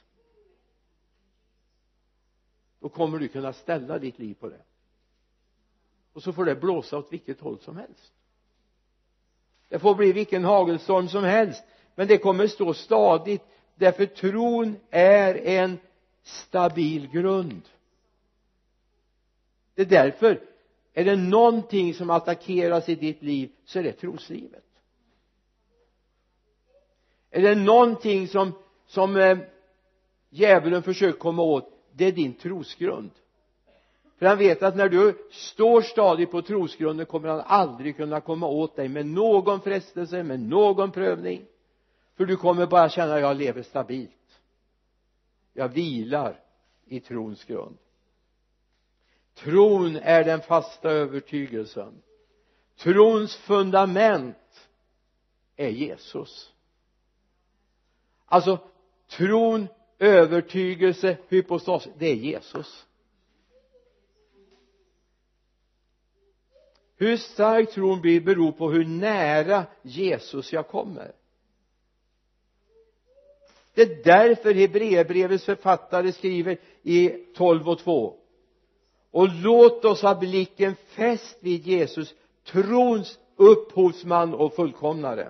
[2.79, 4.61] då kommer du kunna ställa ditt liv på det.
[6.13, 8.13] Och så får det blåsa åt vilket håll som helst.
[9.69, 11.63] Det får bli vilken hagelstorm som helst
[11.95, 13.43] men det kommer stå stadigt
[13.75, 15.77] därför tron är en
[16.23, 17.61] stabil grund.
[19.75, 20.41] Det är därför
[20.93, 24.63] är det någonting som attackeras i ditt liv så är det troslivet.
[27.29, 28.53] Är det någonting som
[28.87, 29.37] som eh,
[30.29, 33.11] djävulen försöker komma åt det är din trosgrund.
[34.17, 38.47] För han vet att när du står stadigt på trosgrunden kommer han aldrig kunna komma
[38.47, 41.45] åt dig med någon frestelse, med någon prövning.
[42.15, 44.41] För du kommer bara känna att jag lever stabilt.
[45.53, 46.39] Jag vilar
[46.85, 47.77] i trons grund.
[49.33, 52.01] Tron är den fasta övertygelsen.
[52.77, 54.69] Trons fundament
[55.55, 56.53] är Jesus.
[58.25, 58.59] Alltså
[59.07, 59.67] tron
[59.99, 61.87] övertygelse hypostas.
[61.97, 62.85] Det är Jesus.
[66.97, 71.11] Hur stark tron blir beror på hur nära Jesus jag kommer.
[73.73, 78.15] Det är därför Hebreerbrevets författare skriver i 12 och 2
[79.11, 85.29] och låt oss ha blicken fäst vid Jesus trons upphovsman och fullkomnare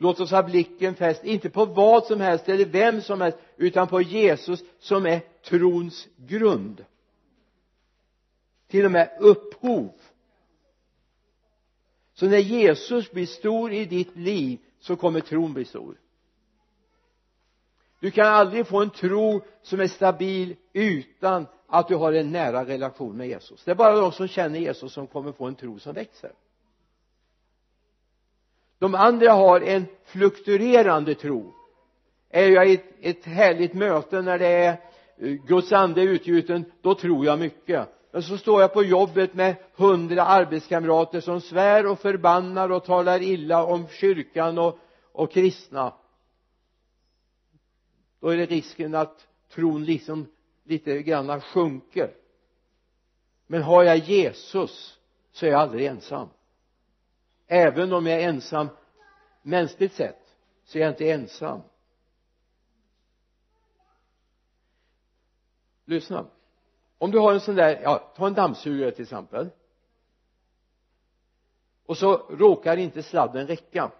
[0.00, 3.88] låt oss ha blicken fäst inte på vad som helst eller vem som helst utan
[3.88, 6.84] på Jesus som är trons grund.
[8.68, 9.92] Till och med upphov.
[12.14, 15.96] Så när Jesus blir stor i ditt liv så kommer tron bli stor.
[18.00, 22.64] Du kan aldrig få en tro som är stabil utan att du har en nära
[22.64, 23.64] relation med Jesus.
[23.64, 26.32] Det är bara de som känner Jesus som kommer få en tro som växer
[28.80, 31.54] de andra har en fluktuerande tro.
[32.30, 34.80] Är jag i ett, ett härligt möte när det är
[35.16, 37.88] eh, Guds ande är utgjuten då tror jag mycket.
[38.12, 43.22] Men så står jag på jobbet med hundra arbetskamrater som svär och förbannar och talar
[43.22, 44.78] illa om kyrkan och,
[45.12, 45.94] och kristna.
[48.20, 50.26] Då är det risken att tron liksom
[50.64, 52.10] lite grann sjunker.
[53.46, 54.98] Men har jag Jesus
[55.32, 56.28] så är jag aldrig ensam
[57.50, 58.68] även om jag är ensam
[59.42, 61.60] mänskligt sett så är jag inte ensam.
[65.84, 66.26] Lyssna.
[66.98, 69.48] Om du har en sån där, ja, ta en dammsugare till exempel.
[71.86, 73.90] Och så råkar inte sladden räcka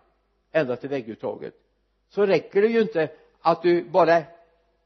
[0.52, 1.54] ända till vägguttaget
[2.08, 3.10] så räcker det ju inte
[3.40, 4.22] att du bara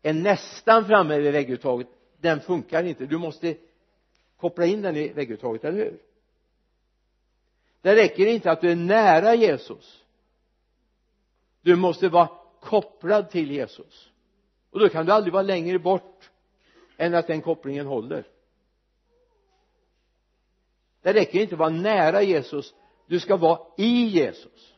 [0.03, 1.89] är nästan framme vid vägguttaget.
[2.21, 3.07] Den funkar inte.
[3.07, 3.57] Du måste
[4.37, 5.99] koppla in den i vägguttaget, eller hur?
[7.85, 10.05] Det räcker inte att du är nära Jesus.
[11.63, 12.29] Du måste vara
[12.61, 14.11] kopplad till Jesus.
[14.71, 16.31] Och då kan du aldrig vara längre bort
[16.97, 18.27] än att den kopplingen håller.
[21.03, 22.75] Det räcker inte att vara nära Jesus.
[23.07, 24.75] Du ska vara i Jesus.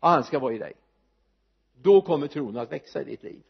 [0.00, 0.72] Och han ska vara i dig.
[1.82, 3.42] Då kommer tron att växa i ditt liv.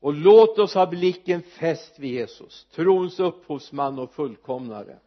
[0.00, 4.98] Och låt oss ha blicken fäst vid Jesus trons upphovsman och fullkomnare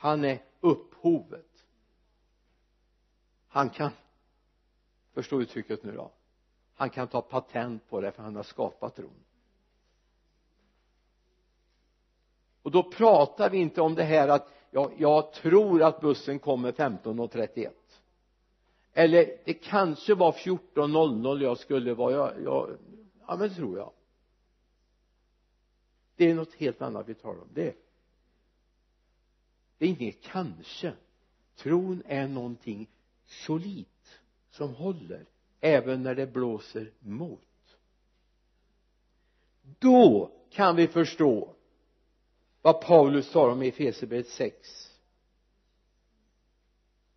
[0.00, 1.64] han är upphovet.
[3.48, 3.90] Han kan
[5.12, 6.10] förstå uttrycket nu då?
[6.74, 9.24] Han kan ta patent på det för han har skapat tron.
[12.62, 16.72] Och då pratar vi inte om det här att ja, jag tror att bussen kommer
[16.72, 17.70] 15.31
[18.92, 22.76] eller det kanske var 14.00 jag skulle vara jag, jag,
[23.26, 23.92] ja men det tror jag.
[26.16, 27.48] Det är något helt annat vi talar om.
[27.52, 27.89] Det
[29.80, 30.92] det är inget kanske.
[31.56, 32.88] Tron är någonting
[33.26, 34.20] solitt
[34.50, 35.26] som håller
[35.60, 37.78] även när det blåser mot.
[39.62, 41.54] Då kan vi förstå
[42.62, 44.90] vad Paulus talar om i Efesierbrevet 6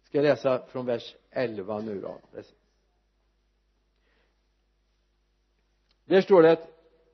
[0.03, 2.19] ska jag läsa från vers 11 nu då?
[6.05, 6.67] Där står det att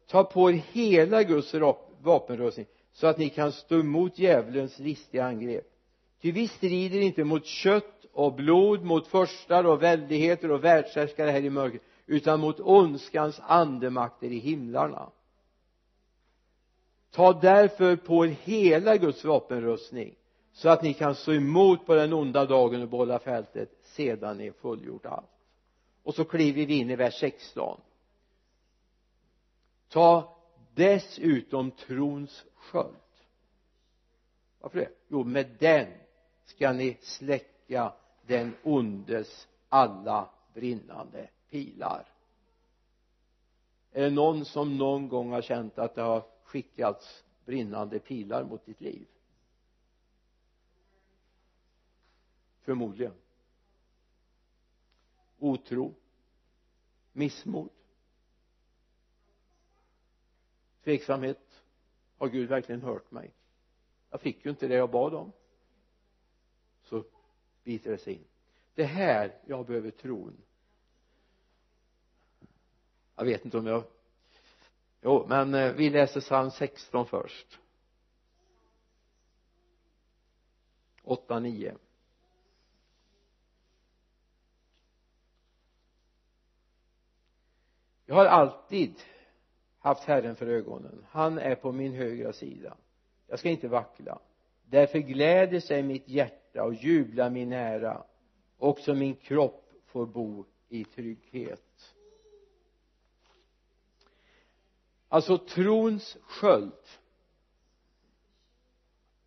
[0.08, 1.54] ta på er hela Guds
[2.02, 5.72] vapenrustning så att ni kan stå emot djävulens listiga angrepp.
[6.22, 11.42] Ty vi strider inte mot kött och blod mot förstar och väldigheter och världshärskare här
[11.42, 15.10] i mörkret utan mot ondskans andemakter i himlarna.
[17.12, 20.16] Ta därför på er hela Guds vapenrustning
[20.54, 24.52] så att ni kan stå emot på den onda dagen och behålla fältet sedan ni
[24.52, 25.30] fullgjort allt.
[26.04, 27.82] Och så kliver vi in i vers 16
[29.90, 30.38] ta
[30.76, 32.96] dessutom trons sköld
[34.60, 34.92] varför det?
[35.08, 35.88] Jo med den
[36.46, 37.94] ska ni släcka
[38.28, 42.08] den ondes alla brinnande pilar.
[43.92, 48.66] Är det någon som någon gång har känt att det har skickats brinnande pilar mot
[48.66, 49.08] ditt liv?
[52.62, 53.14] Förmodligen.
[55.40, 55.94] Otro.
[57.12, 57.70] Missmod.
[60.84, 61.49] Tveksamhet
[62.20, 63.34] har Gud verkligen hört mig?
[64.10, 65.32] Jag fick ju inte det jag bad om.
[66.84, 67.04] Så
[67.64, 68.26] biter det sig in.
[68.76, 70.42] Det här jag behöver tron.
[73.16, 73.84] Jag vet inte om jag
[75.02, 77.60] jo men eh, vi läser psalm 16 först.
[81.04, 81.78] 8, 9
[88.10, 89.02] jag har alltid
[89.80, 91.06] haft Herren för ögonen.
[91.10, 92.78] Han är på min högra sida.
[93.28, 94.20] Jag ska inte vackla.
[94.66, 98.04] Därför gläder sig mitt hjärta och jublar min ära.
[98.58, 101.96] Också min kropp får bo i trygghet.
[105.08, 106.74] Alltså trons sköld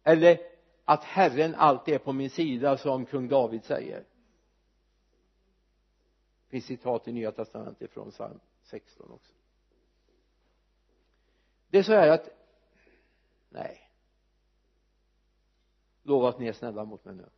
[0.03, 0.39] eller
[0.85, 3.99] att Herren alltid är på min sida som kung David säger.
[6.45, 9.32] Det finns citat i nya testamentet från psalm 16 också
[11.73, 12.29] det är så här att
[13.49, 13.91] nej.
[16.03, 17.29] Lova att ni är snälla mot mig nu.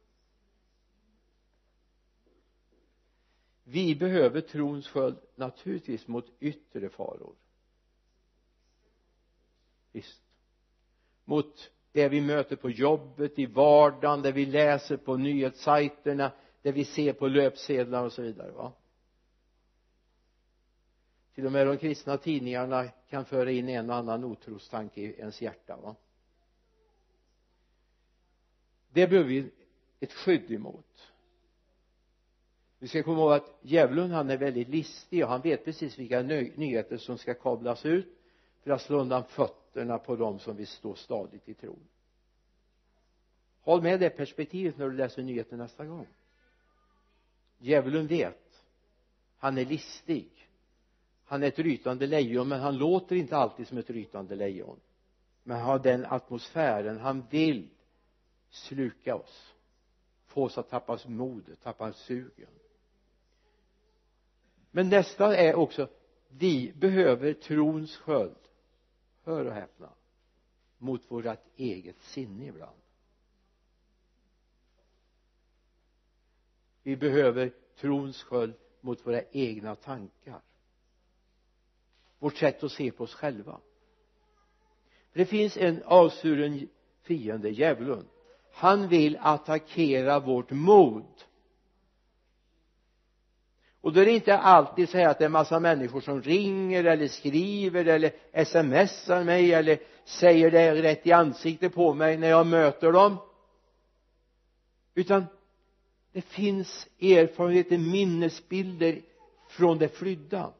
[3.64, 7.34] Vi behöver trons sköld naturligtvis mot yttre faror.
[9.92, 10.22] Visst.
[11.24, 16.32] Mot det vi möter på jobbet, i vardagen, det vi läser på nyhetssajterna
[16.62, 18.72] det vi ser på löpsedlar och så vidare va?
[21.34, 25.42] Till och med de kristna tidningarna kan föra in en och annan otrostanke i ens
[25.42, 25.96] hjärta va?
[28.92, 29.50] Det behöver vi
[30.00, 31.12] ett skydd emot.
[32.78, 36.22] Vi ska komma ihåg att djävulen han är väldigt listig och han vet precis vilka
[36.22, 38.18] nyheter som ska kablas ut
[38.62, 41.88] för att slå undan fötterna på dem som vill stå stadigt i tron.
[43.60, 46.06] Håll med det perspektivet när du läser nyheter nästa gång.
[47.58, 48.62] Djävulen vet.
[49.38, 50.43] Han är listig
[51.24, 54.80] han är ett rytande lejon men han låter inte alltid som ett rytande lejon.
[55.42, 57.68] Men han har den atmosfären han vill
[58.50, 59.54] sluka oss
[60.34, 62.50] få oss att tappa modet, tappa sugen.
[64.70, 65.88] Men nästa är också
[66.28, 68.36] vi behöver trons sköld.
[69.22, 69.90] Hör och häpna.
[70.78, 72.80] Mot vårt eget sinne ibland.
[76.82, 80.40] Vi behöver trons sköld mot våra egna tankar
[82.24, 83.60] vårt sätt att se på oss själva.
[85.12, 86.68] För det finns en avsvuren
[87.02, 88.06] fiende, djävulen.
[88.52, 91.04] Han vill attackera vårt mod.
[93.80, 96.84] Och då är det inte alltid så här att det är massa människor som ringer
[96.84, 102.46] eller skriver eller smsar mig eller säger det rätt i ansiktet på mig när jag
[102.46, 103.16] möter dem.
[104.94, 105.24] Utan
[106.12, 109.00] det finns erfarenheter, minnesbilder
[109.48, 110.52] från det flydda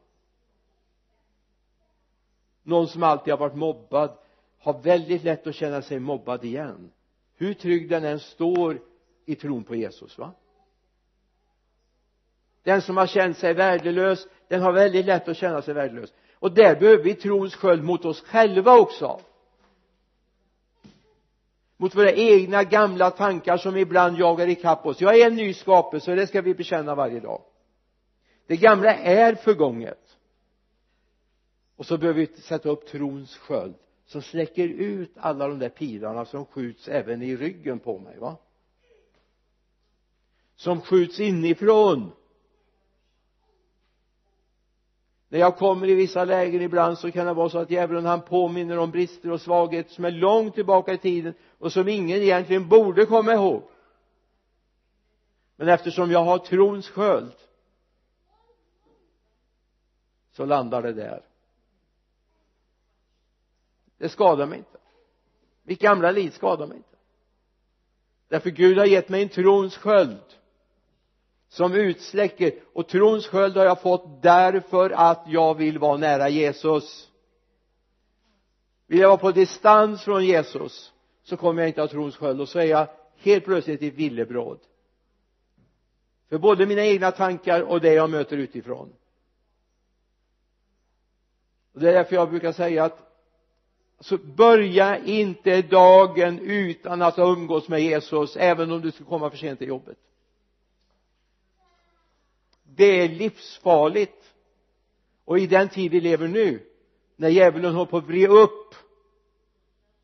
[2.65, 4.17] någon som alltid har varit mobbad
[4.59, 6.91] har väldigt lätt att känna sig mobbad igen.
[7.37, 8.81] Hur trygg den än står
[9.25, 10.31] i tron på Jesus va?
[12.63, 16.13] Den som har känt sig värdelös den har väldigt lätt att känna sig värdelös.
[16.33, 19.19] Och där behöver vi trons sköld mot oss själva också.
[21.77, 25.01] Mot våra egna gamla tankar som ibland jagar ikapp oss.
[25.01, 27.41] Jag är en ny skapelse och det ska vi bekänna varje dag.
[28.47, 30.04] Det gamla är förgånget
[31.75, 36.25] och så behöver vi sätta upp trons sköld som släcker ut alla de där pilarna
[36.25, 38.37] som skjuts även i ryggen på mig va?
[40.55, 42.11] Som skjuts inifrån.
[45.29, 48.21] När jag kommer i vissa lägen ibland så kan det vara så att djävulen han
[48.21, 52.69] påminner om brister och svagheter som är långt tillbaka i tiden och som ingen egentligen
[52.69, 53.63] borde komma ihåg.
[55.55, 57.35] Men eftersom jag har trons sköld
[60.31, 61.21] så landar det där
[63.97, 64.77] det skadar mig inte.
[65.63, 66.89] Mitt gamla liv skadar mig inte.
[68.27, 70.23] Därför Gud har gett mig en trons sköld
[71.47, 77.11] som utsläcker och trons sköld har jag fått därför att jag vill vara nära Jesus.
[78.87, 80.93] Vill jag vara på distans från Jesus
[81.23, 82.41] så kommer jag inte ha trons sköld.
[82.41, 82.87] Och så är jag
[83.17, 84.59] helt plötsligt i villebråd
[86.29, 88.93] för både mina egna tankar och det jag möter utifrån.
[91.73, 93.14] Och det är därför jag brukar säga att
[93.99, 99.29] så börja inte dagen utan att ha umgås med Jesus även om du skulle komma
[99.29, 99.97] för sent till jobbet.
[102.63, 104.33] Det är livsfarligt.
[105.25, 106.63] Och i den tid vi lever nu
[107.15, 108.75] när djävulen håller på att vrida upp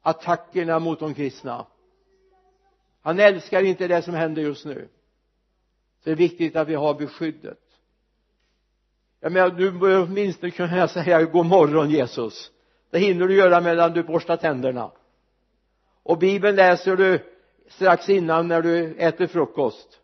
[0.01, 1.65] attackerna mot de kristna.
[3.01, 4.89] Han älskar inte det som händer just nu.
[5.99, 7.59] Så det är viktigt att vi har beskyddet.
[9.19, 12.51] Jag menar du bör åtminstone kunna säga god morgon Jesus
[12.91, 14.91] det hinner du göra medan du borstar tänderna.
[16.03, 17.19] Och bibeln läser du
[17.67, 19.99] strax innan när du äter frukost.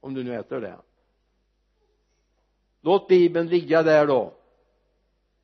[0.00, 0.76] Om du nu äter det.
[2.80, 4.34] Låt bibeln ligga där då.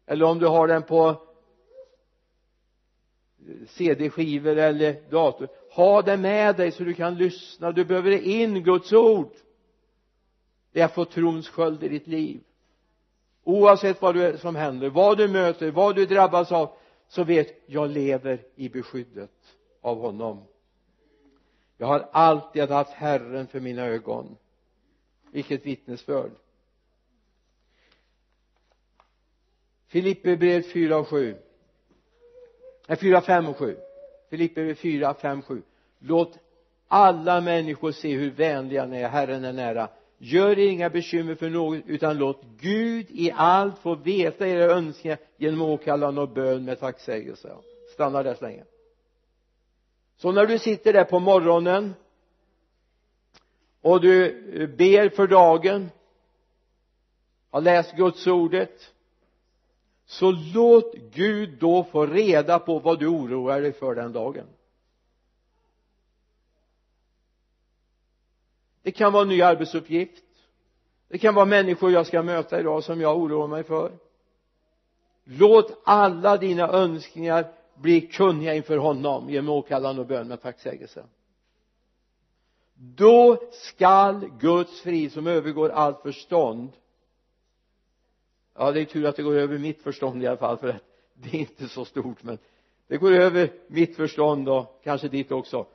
[0.06, 1.22] Eller om du har den på
[3.68, 5.48] cd-skivor eller dator.
[5.70, 7.72] Ha den med dig så du kan lyssna.
[7.72, 9.32] Du behöver in Guds ord.
[10.72, 12.40] Det är att få trons sköld i ditt liv
[13.44, 16.76] oavsett vad du, som händer vad du möter vad du drabbas av
[17.08, 20.44] så vet jag lever i beskyddet av honom.
[21.76, 24.36] Jag har alltid haft Herren för mina ögon.
[25.30, 26.30] Vilket vittnesbörd.
[29.86, 31.36] Filippe brev 4 och 7
[32.86, 33.76] nej 4, 5 och 7
[34.30, 35.62] Filipperbrevet 4, 5, 7
[35.98, 36.38] låt
[36.88, 39.08] alla människor se hur vänliga ni är.
[39.08, 39.88] Herren är nära
[40.24, 45.18] gör er inga bekymmer för något utan låt Gud i allt få veta era önskningar
[45.36, 47.56] genom åkallan och bön med tacksägelse.
[47.94, 48.64] Stanna där så länge.
[50.16, 51.94] Så när du sitter där på morgonen
[53.80, 54.26] och du
[54.62, 55.90] eh, ber för dagen
[57.50, 58.92] har läst Guds ordet
[60.06, 64.46] så låt Gud då få reda på vad du oroar dig för den dagen.
[68.82, 70.22] Det kan vara en ny arbetsuppgift.
[71.08, 73.92] Det kan vara människor jag ska möta idag som jag oroar mig för.
[75.24, 79.30] Låt alla dina önskningar bli kunniga inför honom.
[79.30, 81.04] Genom åkallan och bön med tacksägelse.
[82.74, 86.72] Då skall Guds frid som övergår allt förstånd.
[88.54, 90.82] Ja det är tur att det går över mitt förstånd i alla fall för att
[91.14, 92.38] det är inte så stort men
[92.86, 95.66] det går över mitt förstånd och kanske ditt också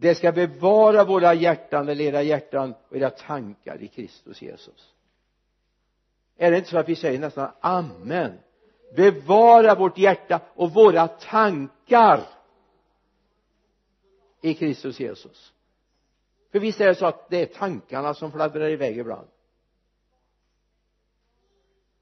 [0.00, 4.94] det ska bevara våra hjärtan eller era hjärtan och era tankar i Kristus Jesus.
[6.36, 8.38] Är det inte så att vi säger nästan amen?
[8.96, 12.22] Bevara vårt hjärta och våra tankar
[14.40, 15.52] i Kristus Jesus.
[16.52, 19.28] För visst är det så att det är tankarna som fladdrar iväg ibland.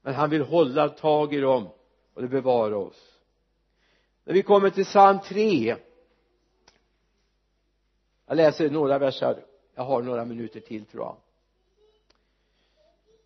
[0.01, 1.69] Men han vill hålla tag i dem
[2.13, 3.19] och det bevarar oss.
[4.23, 5.75] När vi kommer till psalm 3
[8.27, 9.45] jag läser några verser.
[9.75, 11.15] Jag har några minuter till tror jag.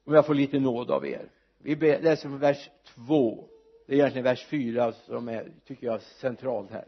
[0.03, 1.29] Om jag får lite nåd av er.
[1.57, 3.47] Vi läser från vers 2
[3.85, 6.87] det är egentligen vers 4 som är tycker jag centralt här.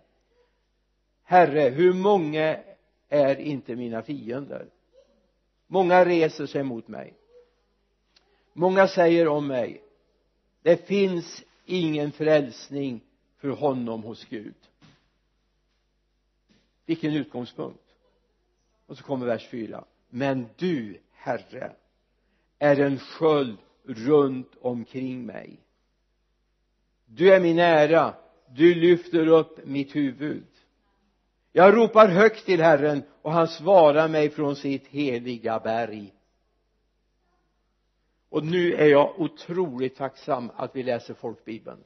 [1.23, 2.59] Herre hur många
[3.09, 4.67] är inte mina fiender?
[5.67, 7.13] Många reser sig mot mig.
[8.53, 9.83] Många säger om mig
[10.61, 13.01] det finns ingen frälsning
[13.37, 14.55] för honom hos Gud.
[16.85, 17.82] Vilken utgångspunkt
[18.93, 21.75] och så kommer vers 4 men du herre
[22.59, 25.59] är en sköld runt omkring mig.
[27.05, 28.15] Du är min ära.
[28.49, 30.47] Du lyfter upp mitt huvud.
[31.51, 36.13] Jag ropar högt till Herren och han svarar mig från sitt heliga berg.
[38.29, 41.83] Och nu är jag otroligt tacksam att vi läser folkbibeln.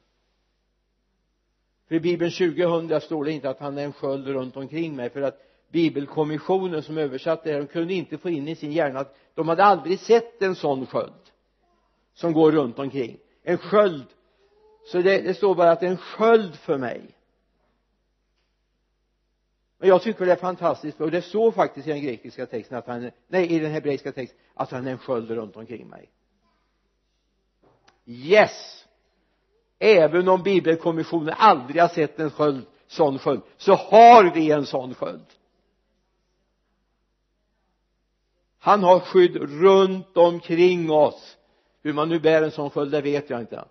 [1.86, 5.10] För i bibeln 2000 står det inte att han är en sköld runt omkring mig
[5.10, 9.00] för att bibelkommissionen som översatte det här, de kunde inte få in i sin hjärna
[9.00, 11.12] att de hade aldrig sett en sån sköld
[12.14, 13.18] som går runt omkring.
[13.42, 14.06] En sköld.
[14.86, 17.14] Så det, det står bara att det är en sköld för mig.
[19.78, 22.86] Men jag tycker det är fantastiskt och det står faktiskt i den grekiska texten att
[22.86, 26.10] han nej i den hebreiska texten att han är en sköld runt omkring mig.
[28.04, 28.84] Yes!
[29.78, 34.94] Även om bibelkommissionen aldrig har sett en sköld sån sköld så har vi en sån
[34.94, 35.26] sköld.
[38.68, 41.36] Han har skydd runt omkring oss.
[41.82, 43.64] Hur man nu bär en sån sköld det vet jag inte.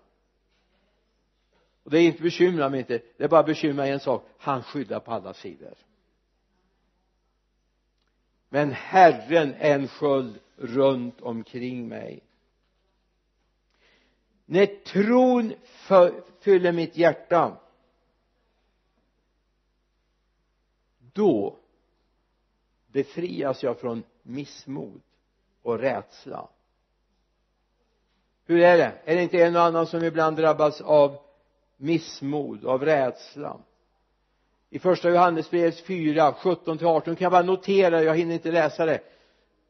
[1.82, 3.02] Och det är inte bekymrar mig inte.
[3.16, 4.26] Det är bara bekymrar en sak.
[4.38, 5.74] Han skyddar på alla sidor.
[8.48, 12.22] Men Herren är en sköld runt omkring mig.
[14.44, 15.54] När tron
[16.40, 17.56] fyller mitt hjärta
[20.98, 21.58] då
[22.86, 25.00] befrias jag från missmod
[25.62, 26.48] och rädsla.
[28.46, 28.92] Hur är det?
[29.04, 31.18] Är det inte en och annan som ibland drabbas av
[31.76, 33.56] missmod av rädsla?
[34.70, 38.86] I första Johannesbrevets 4 17 till 18 kan jag bara notera jag hinner inte läsa
[38.86, 39.00] det.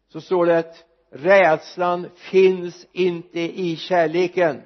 [0.09, 4.63] Så står det att rädslan finns inte i kärleken.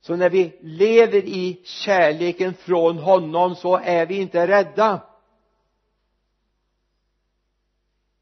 [0.00, 5.00] Så när vi lever i kärleken från honom så är vi inte rädda.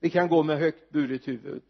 [0.05, 1.63] Vi kan gå med högt buret huvud.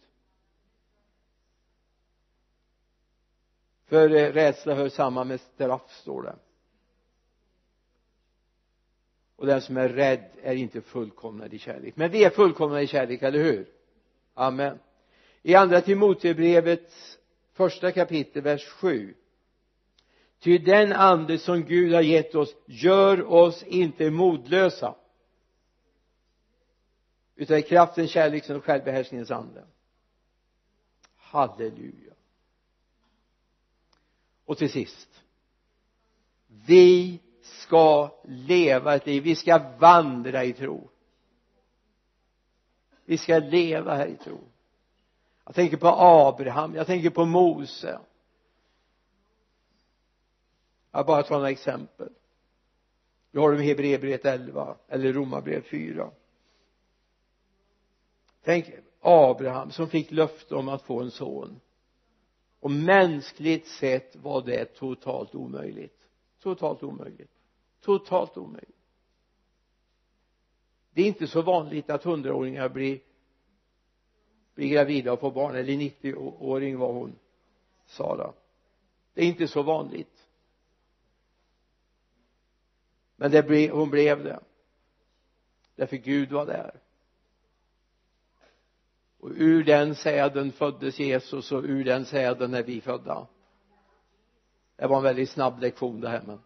[3.87, 6.37] För eh, rädsla hör samman med straff står det.
[9.37, 11.97] Och den som är rädd är inte fullkomnad i kärlek.
[11.97, 13.69] Men vi är fullkomna i kärlek, eller hur?
[14.35, 14.79] Amen.
[15.43, 17.19] I andra Timotebrevets
[17.53, 19.15] första kapitel vers 7
[20.41, 24.95] ty den ande som Gud har gett oss gör oss inte modlösa
[27.37, 29.65] utan i kraften, kärleken och självbehärskningens ande.
[31.17, 32.13] Halleluja.
[34.45, 35.23] Och till sist.
[36.47, 39.23] Vi ska leva ett liv.
[39.23, 40.91] Vi ska vandra i tro.
[43.05, 44.41] Vi ska leva här i tro.
[45.45, 46.75] Jag tänker på Abraham.
[46.75, 48.01] Jag tänker på Mose.
[50.91, 52.09] Jag bara tar några exempel.
[53.31, 56.11] Vi har dem i Hebreerbrevet 11 eller Romarbrevet 4
[58.45, 58.71] tänk
[59.01, 61.61] Abraham som fick löfte om att få en son.
[62.61, 66.09] Och mänskligt sett var det totalt omöjligt.
[66.41, 67.31] Totalt omöjligt.
[67.81, 68.77] Totalt omöjligt.
[70.91, 73.01] Det är inte så vanligt att hundraåringar blir
[74.55, 75.57] blir gravida och får barn.
[75.57, 77.19] Eller 90-åring var hon
[77.87, 78.33] Sara.
[79.15, 80.29] Det är inte så vanligt.
[83.17, 84.41] Men det blev, hon blev det.
[85.75, 86.81] Därför Gud var där
[89.25, 93.27] och ur den säden föddes Jesus och ur den säden är vi födda.
[94.77, 96.41] Det var en väldigt snabb lektion det här men.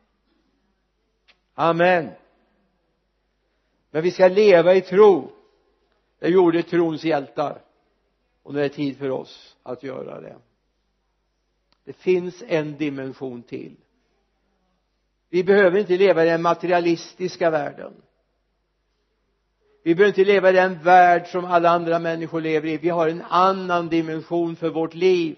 [1.54, 2.10] Amen.
[3.90, 5.32] Men vi ska leva i tro.
[6.18, 7.62] Det gjorde trons hjältar.
[8.42, 10.36] Och nu är det tid för oss att göra det.
[11.84, 13.76] Det finns en dimension till.
[15.28, 17.92] Vi behöver inte leva i den materialistiska världen
[19.88, 22.76] vi behöver inte leva i den värld som alla andra människor lever i.
[22.76, 25.36] Vi har en annan dimension för vårt liv.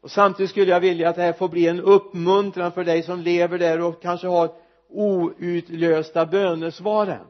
[0.00, 3.20] Och samtidigt skulle jag vilja att det här får bli en uppmuntran för dig som
[3.20, 4.52] lever där och kanske har
[4.88, 7.26] outlösta bönesvaren.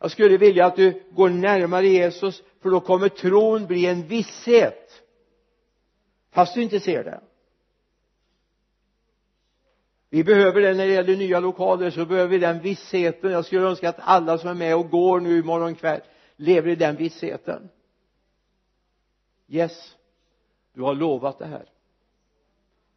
[0.00, 5.02] Jag skulle vilja att du går närmare Jesus för då kommer tron bli en visshet.
[6.32, 7.20] Fast du inte ser det
[10.10, 13.32] vi behöver det när det gäller nya lokaler så behöver vi den vissheten.
[13.32, 16.00] Jag skulle önska att alla som är med och går nu imorgon kväll
[16.36, 17.68] lever i den vissheten.
[19.48, 19.94] Yes
[20.78, 21.68] du har lovat det här.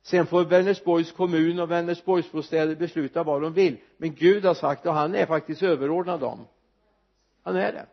[0.01, 3.77] Sen får Vänersborgs kommun och Vänersborgsbostäder besluta vad de vill.
[3.97, 6.47] Men Gud har sagt och han är faktiskt överordnad dem.
[7.43, 7.85] Han är det.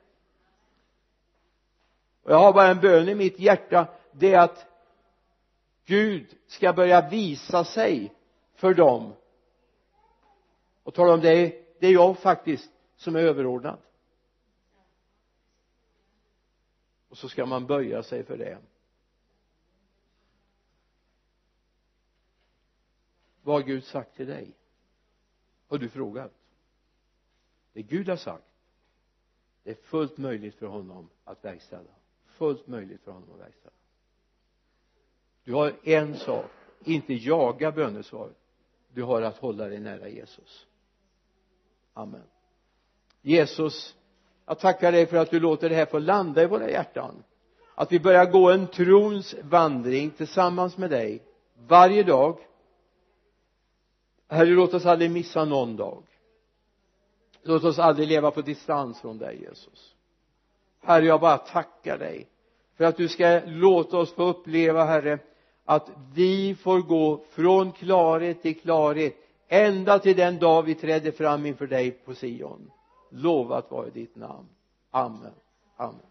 [2.23, 3.87] Och jag har bara en bön i mitt hjärta.
[4.13, 4.67] Det är att
[5.87, 8.13] Gud ska börja visa sig
[8.59, 9.13] för dem.
[10.83, 13.79] Och tala om det det är jag faktiskt som är överordnad.
[17.09, 18.59] Och så ska man böja sig för det.
[23.43, 24.53] Vad har Gud sagt till dig?
[25.69, 26.33] Har du frågat?
[27.73, 28.45] Det Gud har sagt
[29.63, 31.91] det är fullt möjligt för honom att verkställa.
[32.27, 33.75] Fullt möjligt för honom att verkställa.
[35.45, 36.51] Du har en sak
[36.85, 38.37] inte jaga bönesvaret
[38.95, 40.67] du har att hålla dig nära Jesus.
[41.95, 42.23] Amen.
[43.23, 43.95] Jesus
[44.49, 47.25] jag tackar dig för att du låter det här få landa i våra hjärtan.
[47.75, 51.23] Att vi börjar gå en trons vandring tillsammans med dig
[51.67, 52.39] varje dag.
[54.29, 56.03] Herre låt oss aldrig missa någon dag.
[57.43, 59.95] Låt oss aldrig leva på distans från dig Jesus.
[60.81, 62.29] Herre jag bara tackar dig
[62.77, 65.19] för att du ska låta oss få uppleva Herre
[65.71, 69.17] att vi får gå från klarhet till klarhet
[69.49, 72.71] ända till den dag vi träder fram inför dig på Sion.
[73.11, 74.49] Lovat vare ditt namn.
[74.91, 75.33] Amen.
[75.77, 76.08] Amen.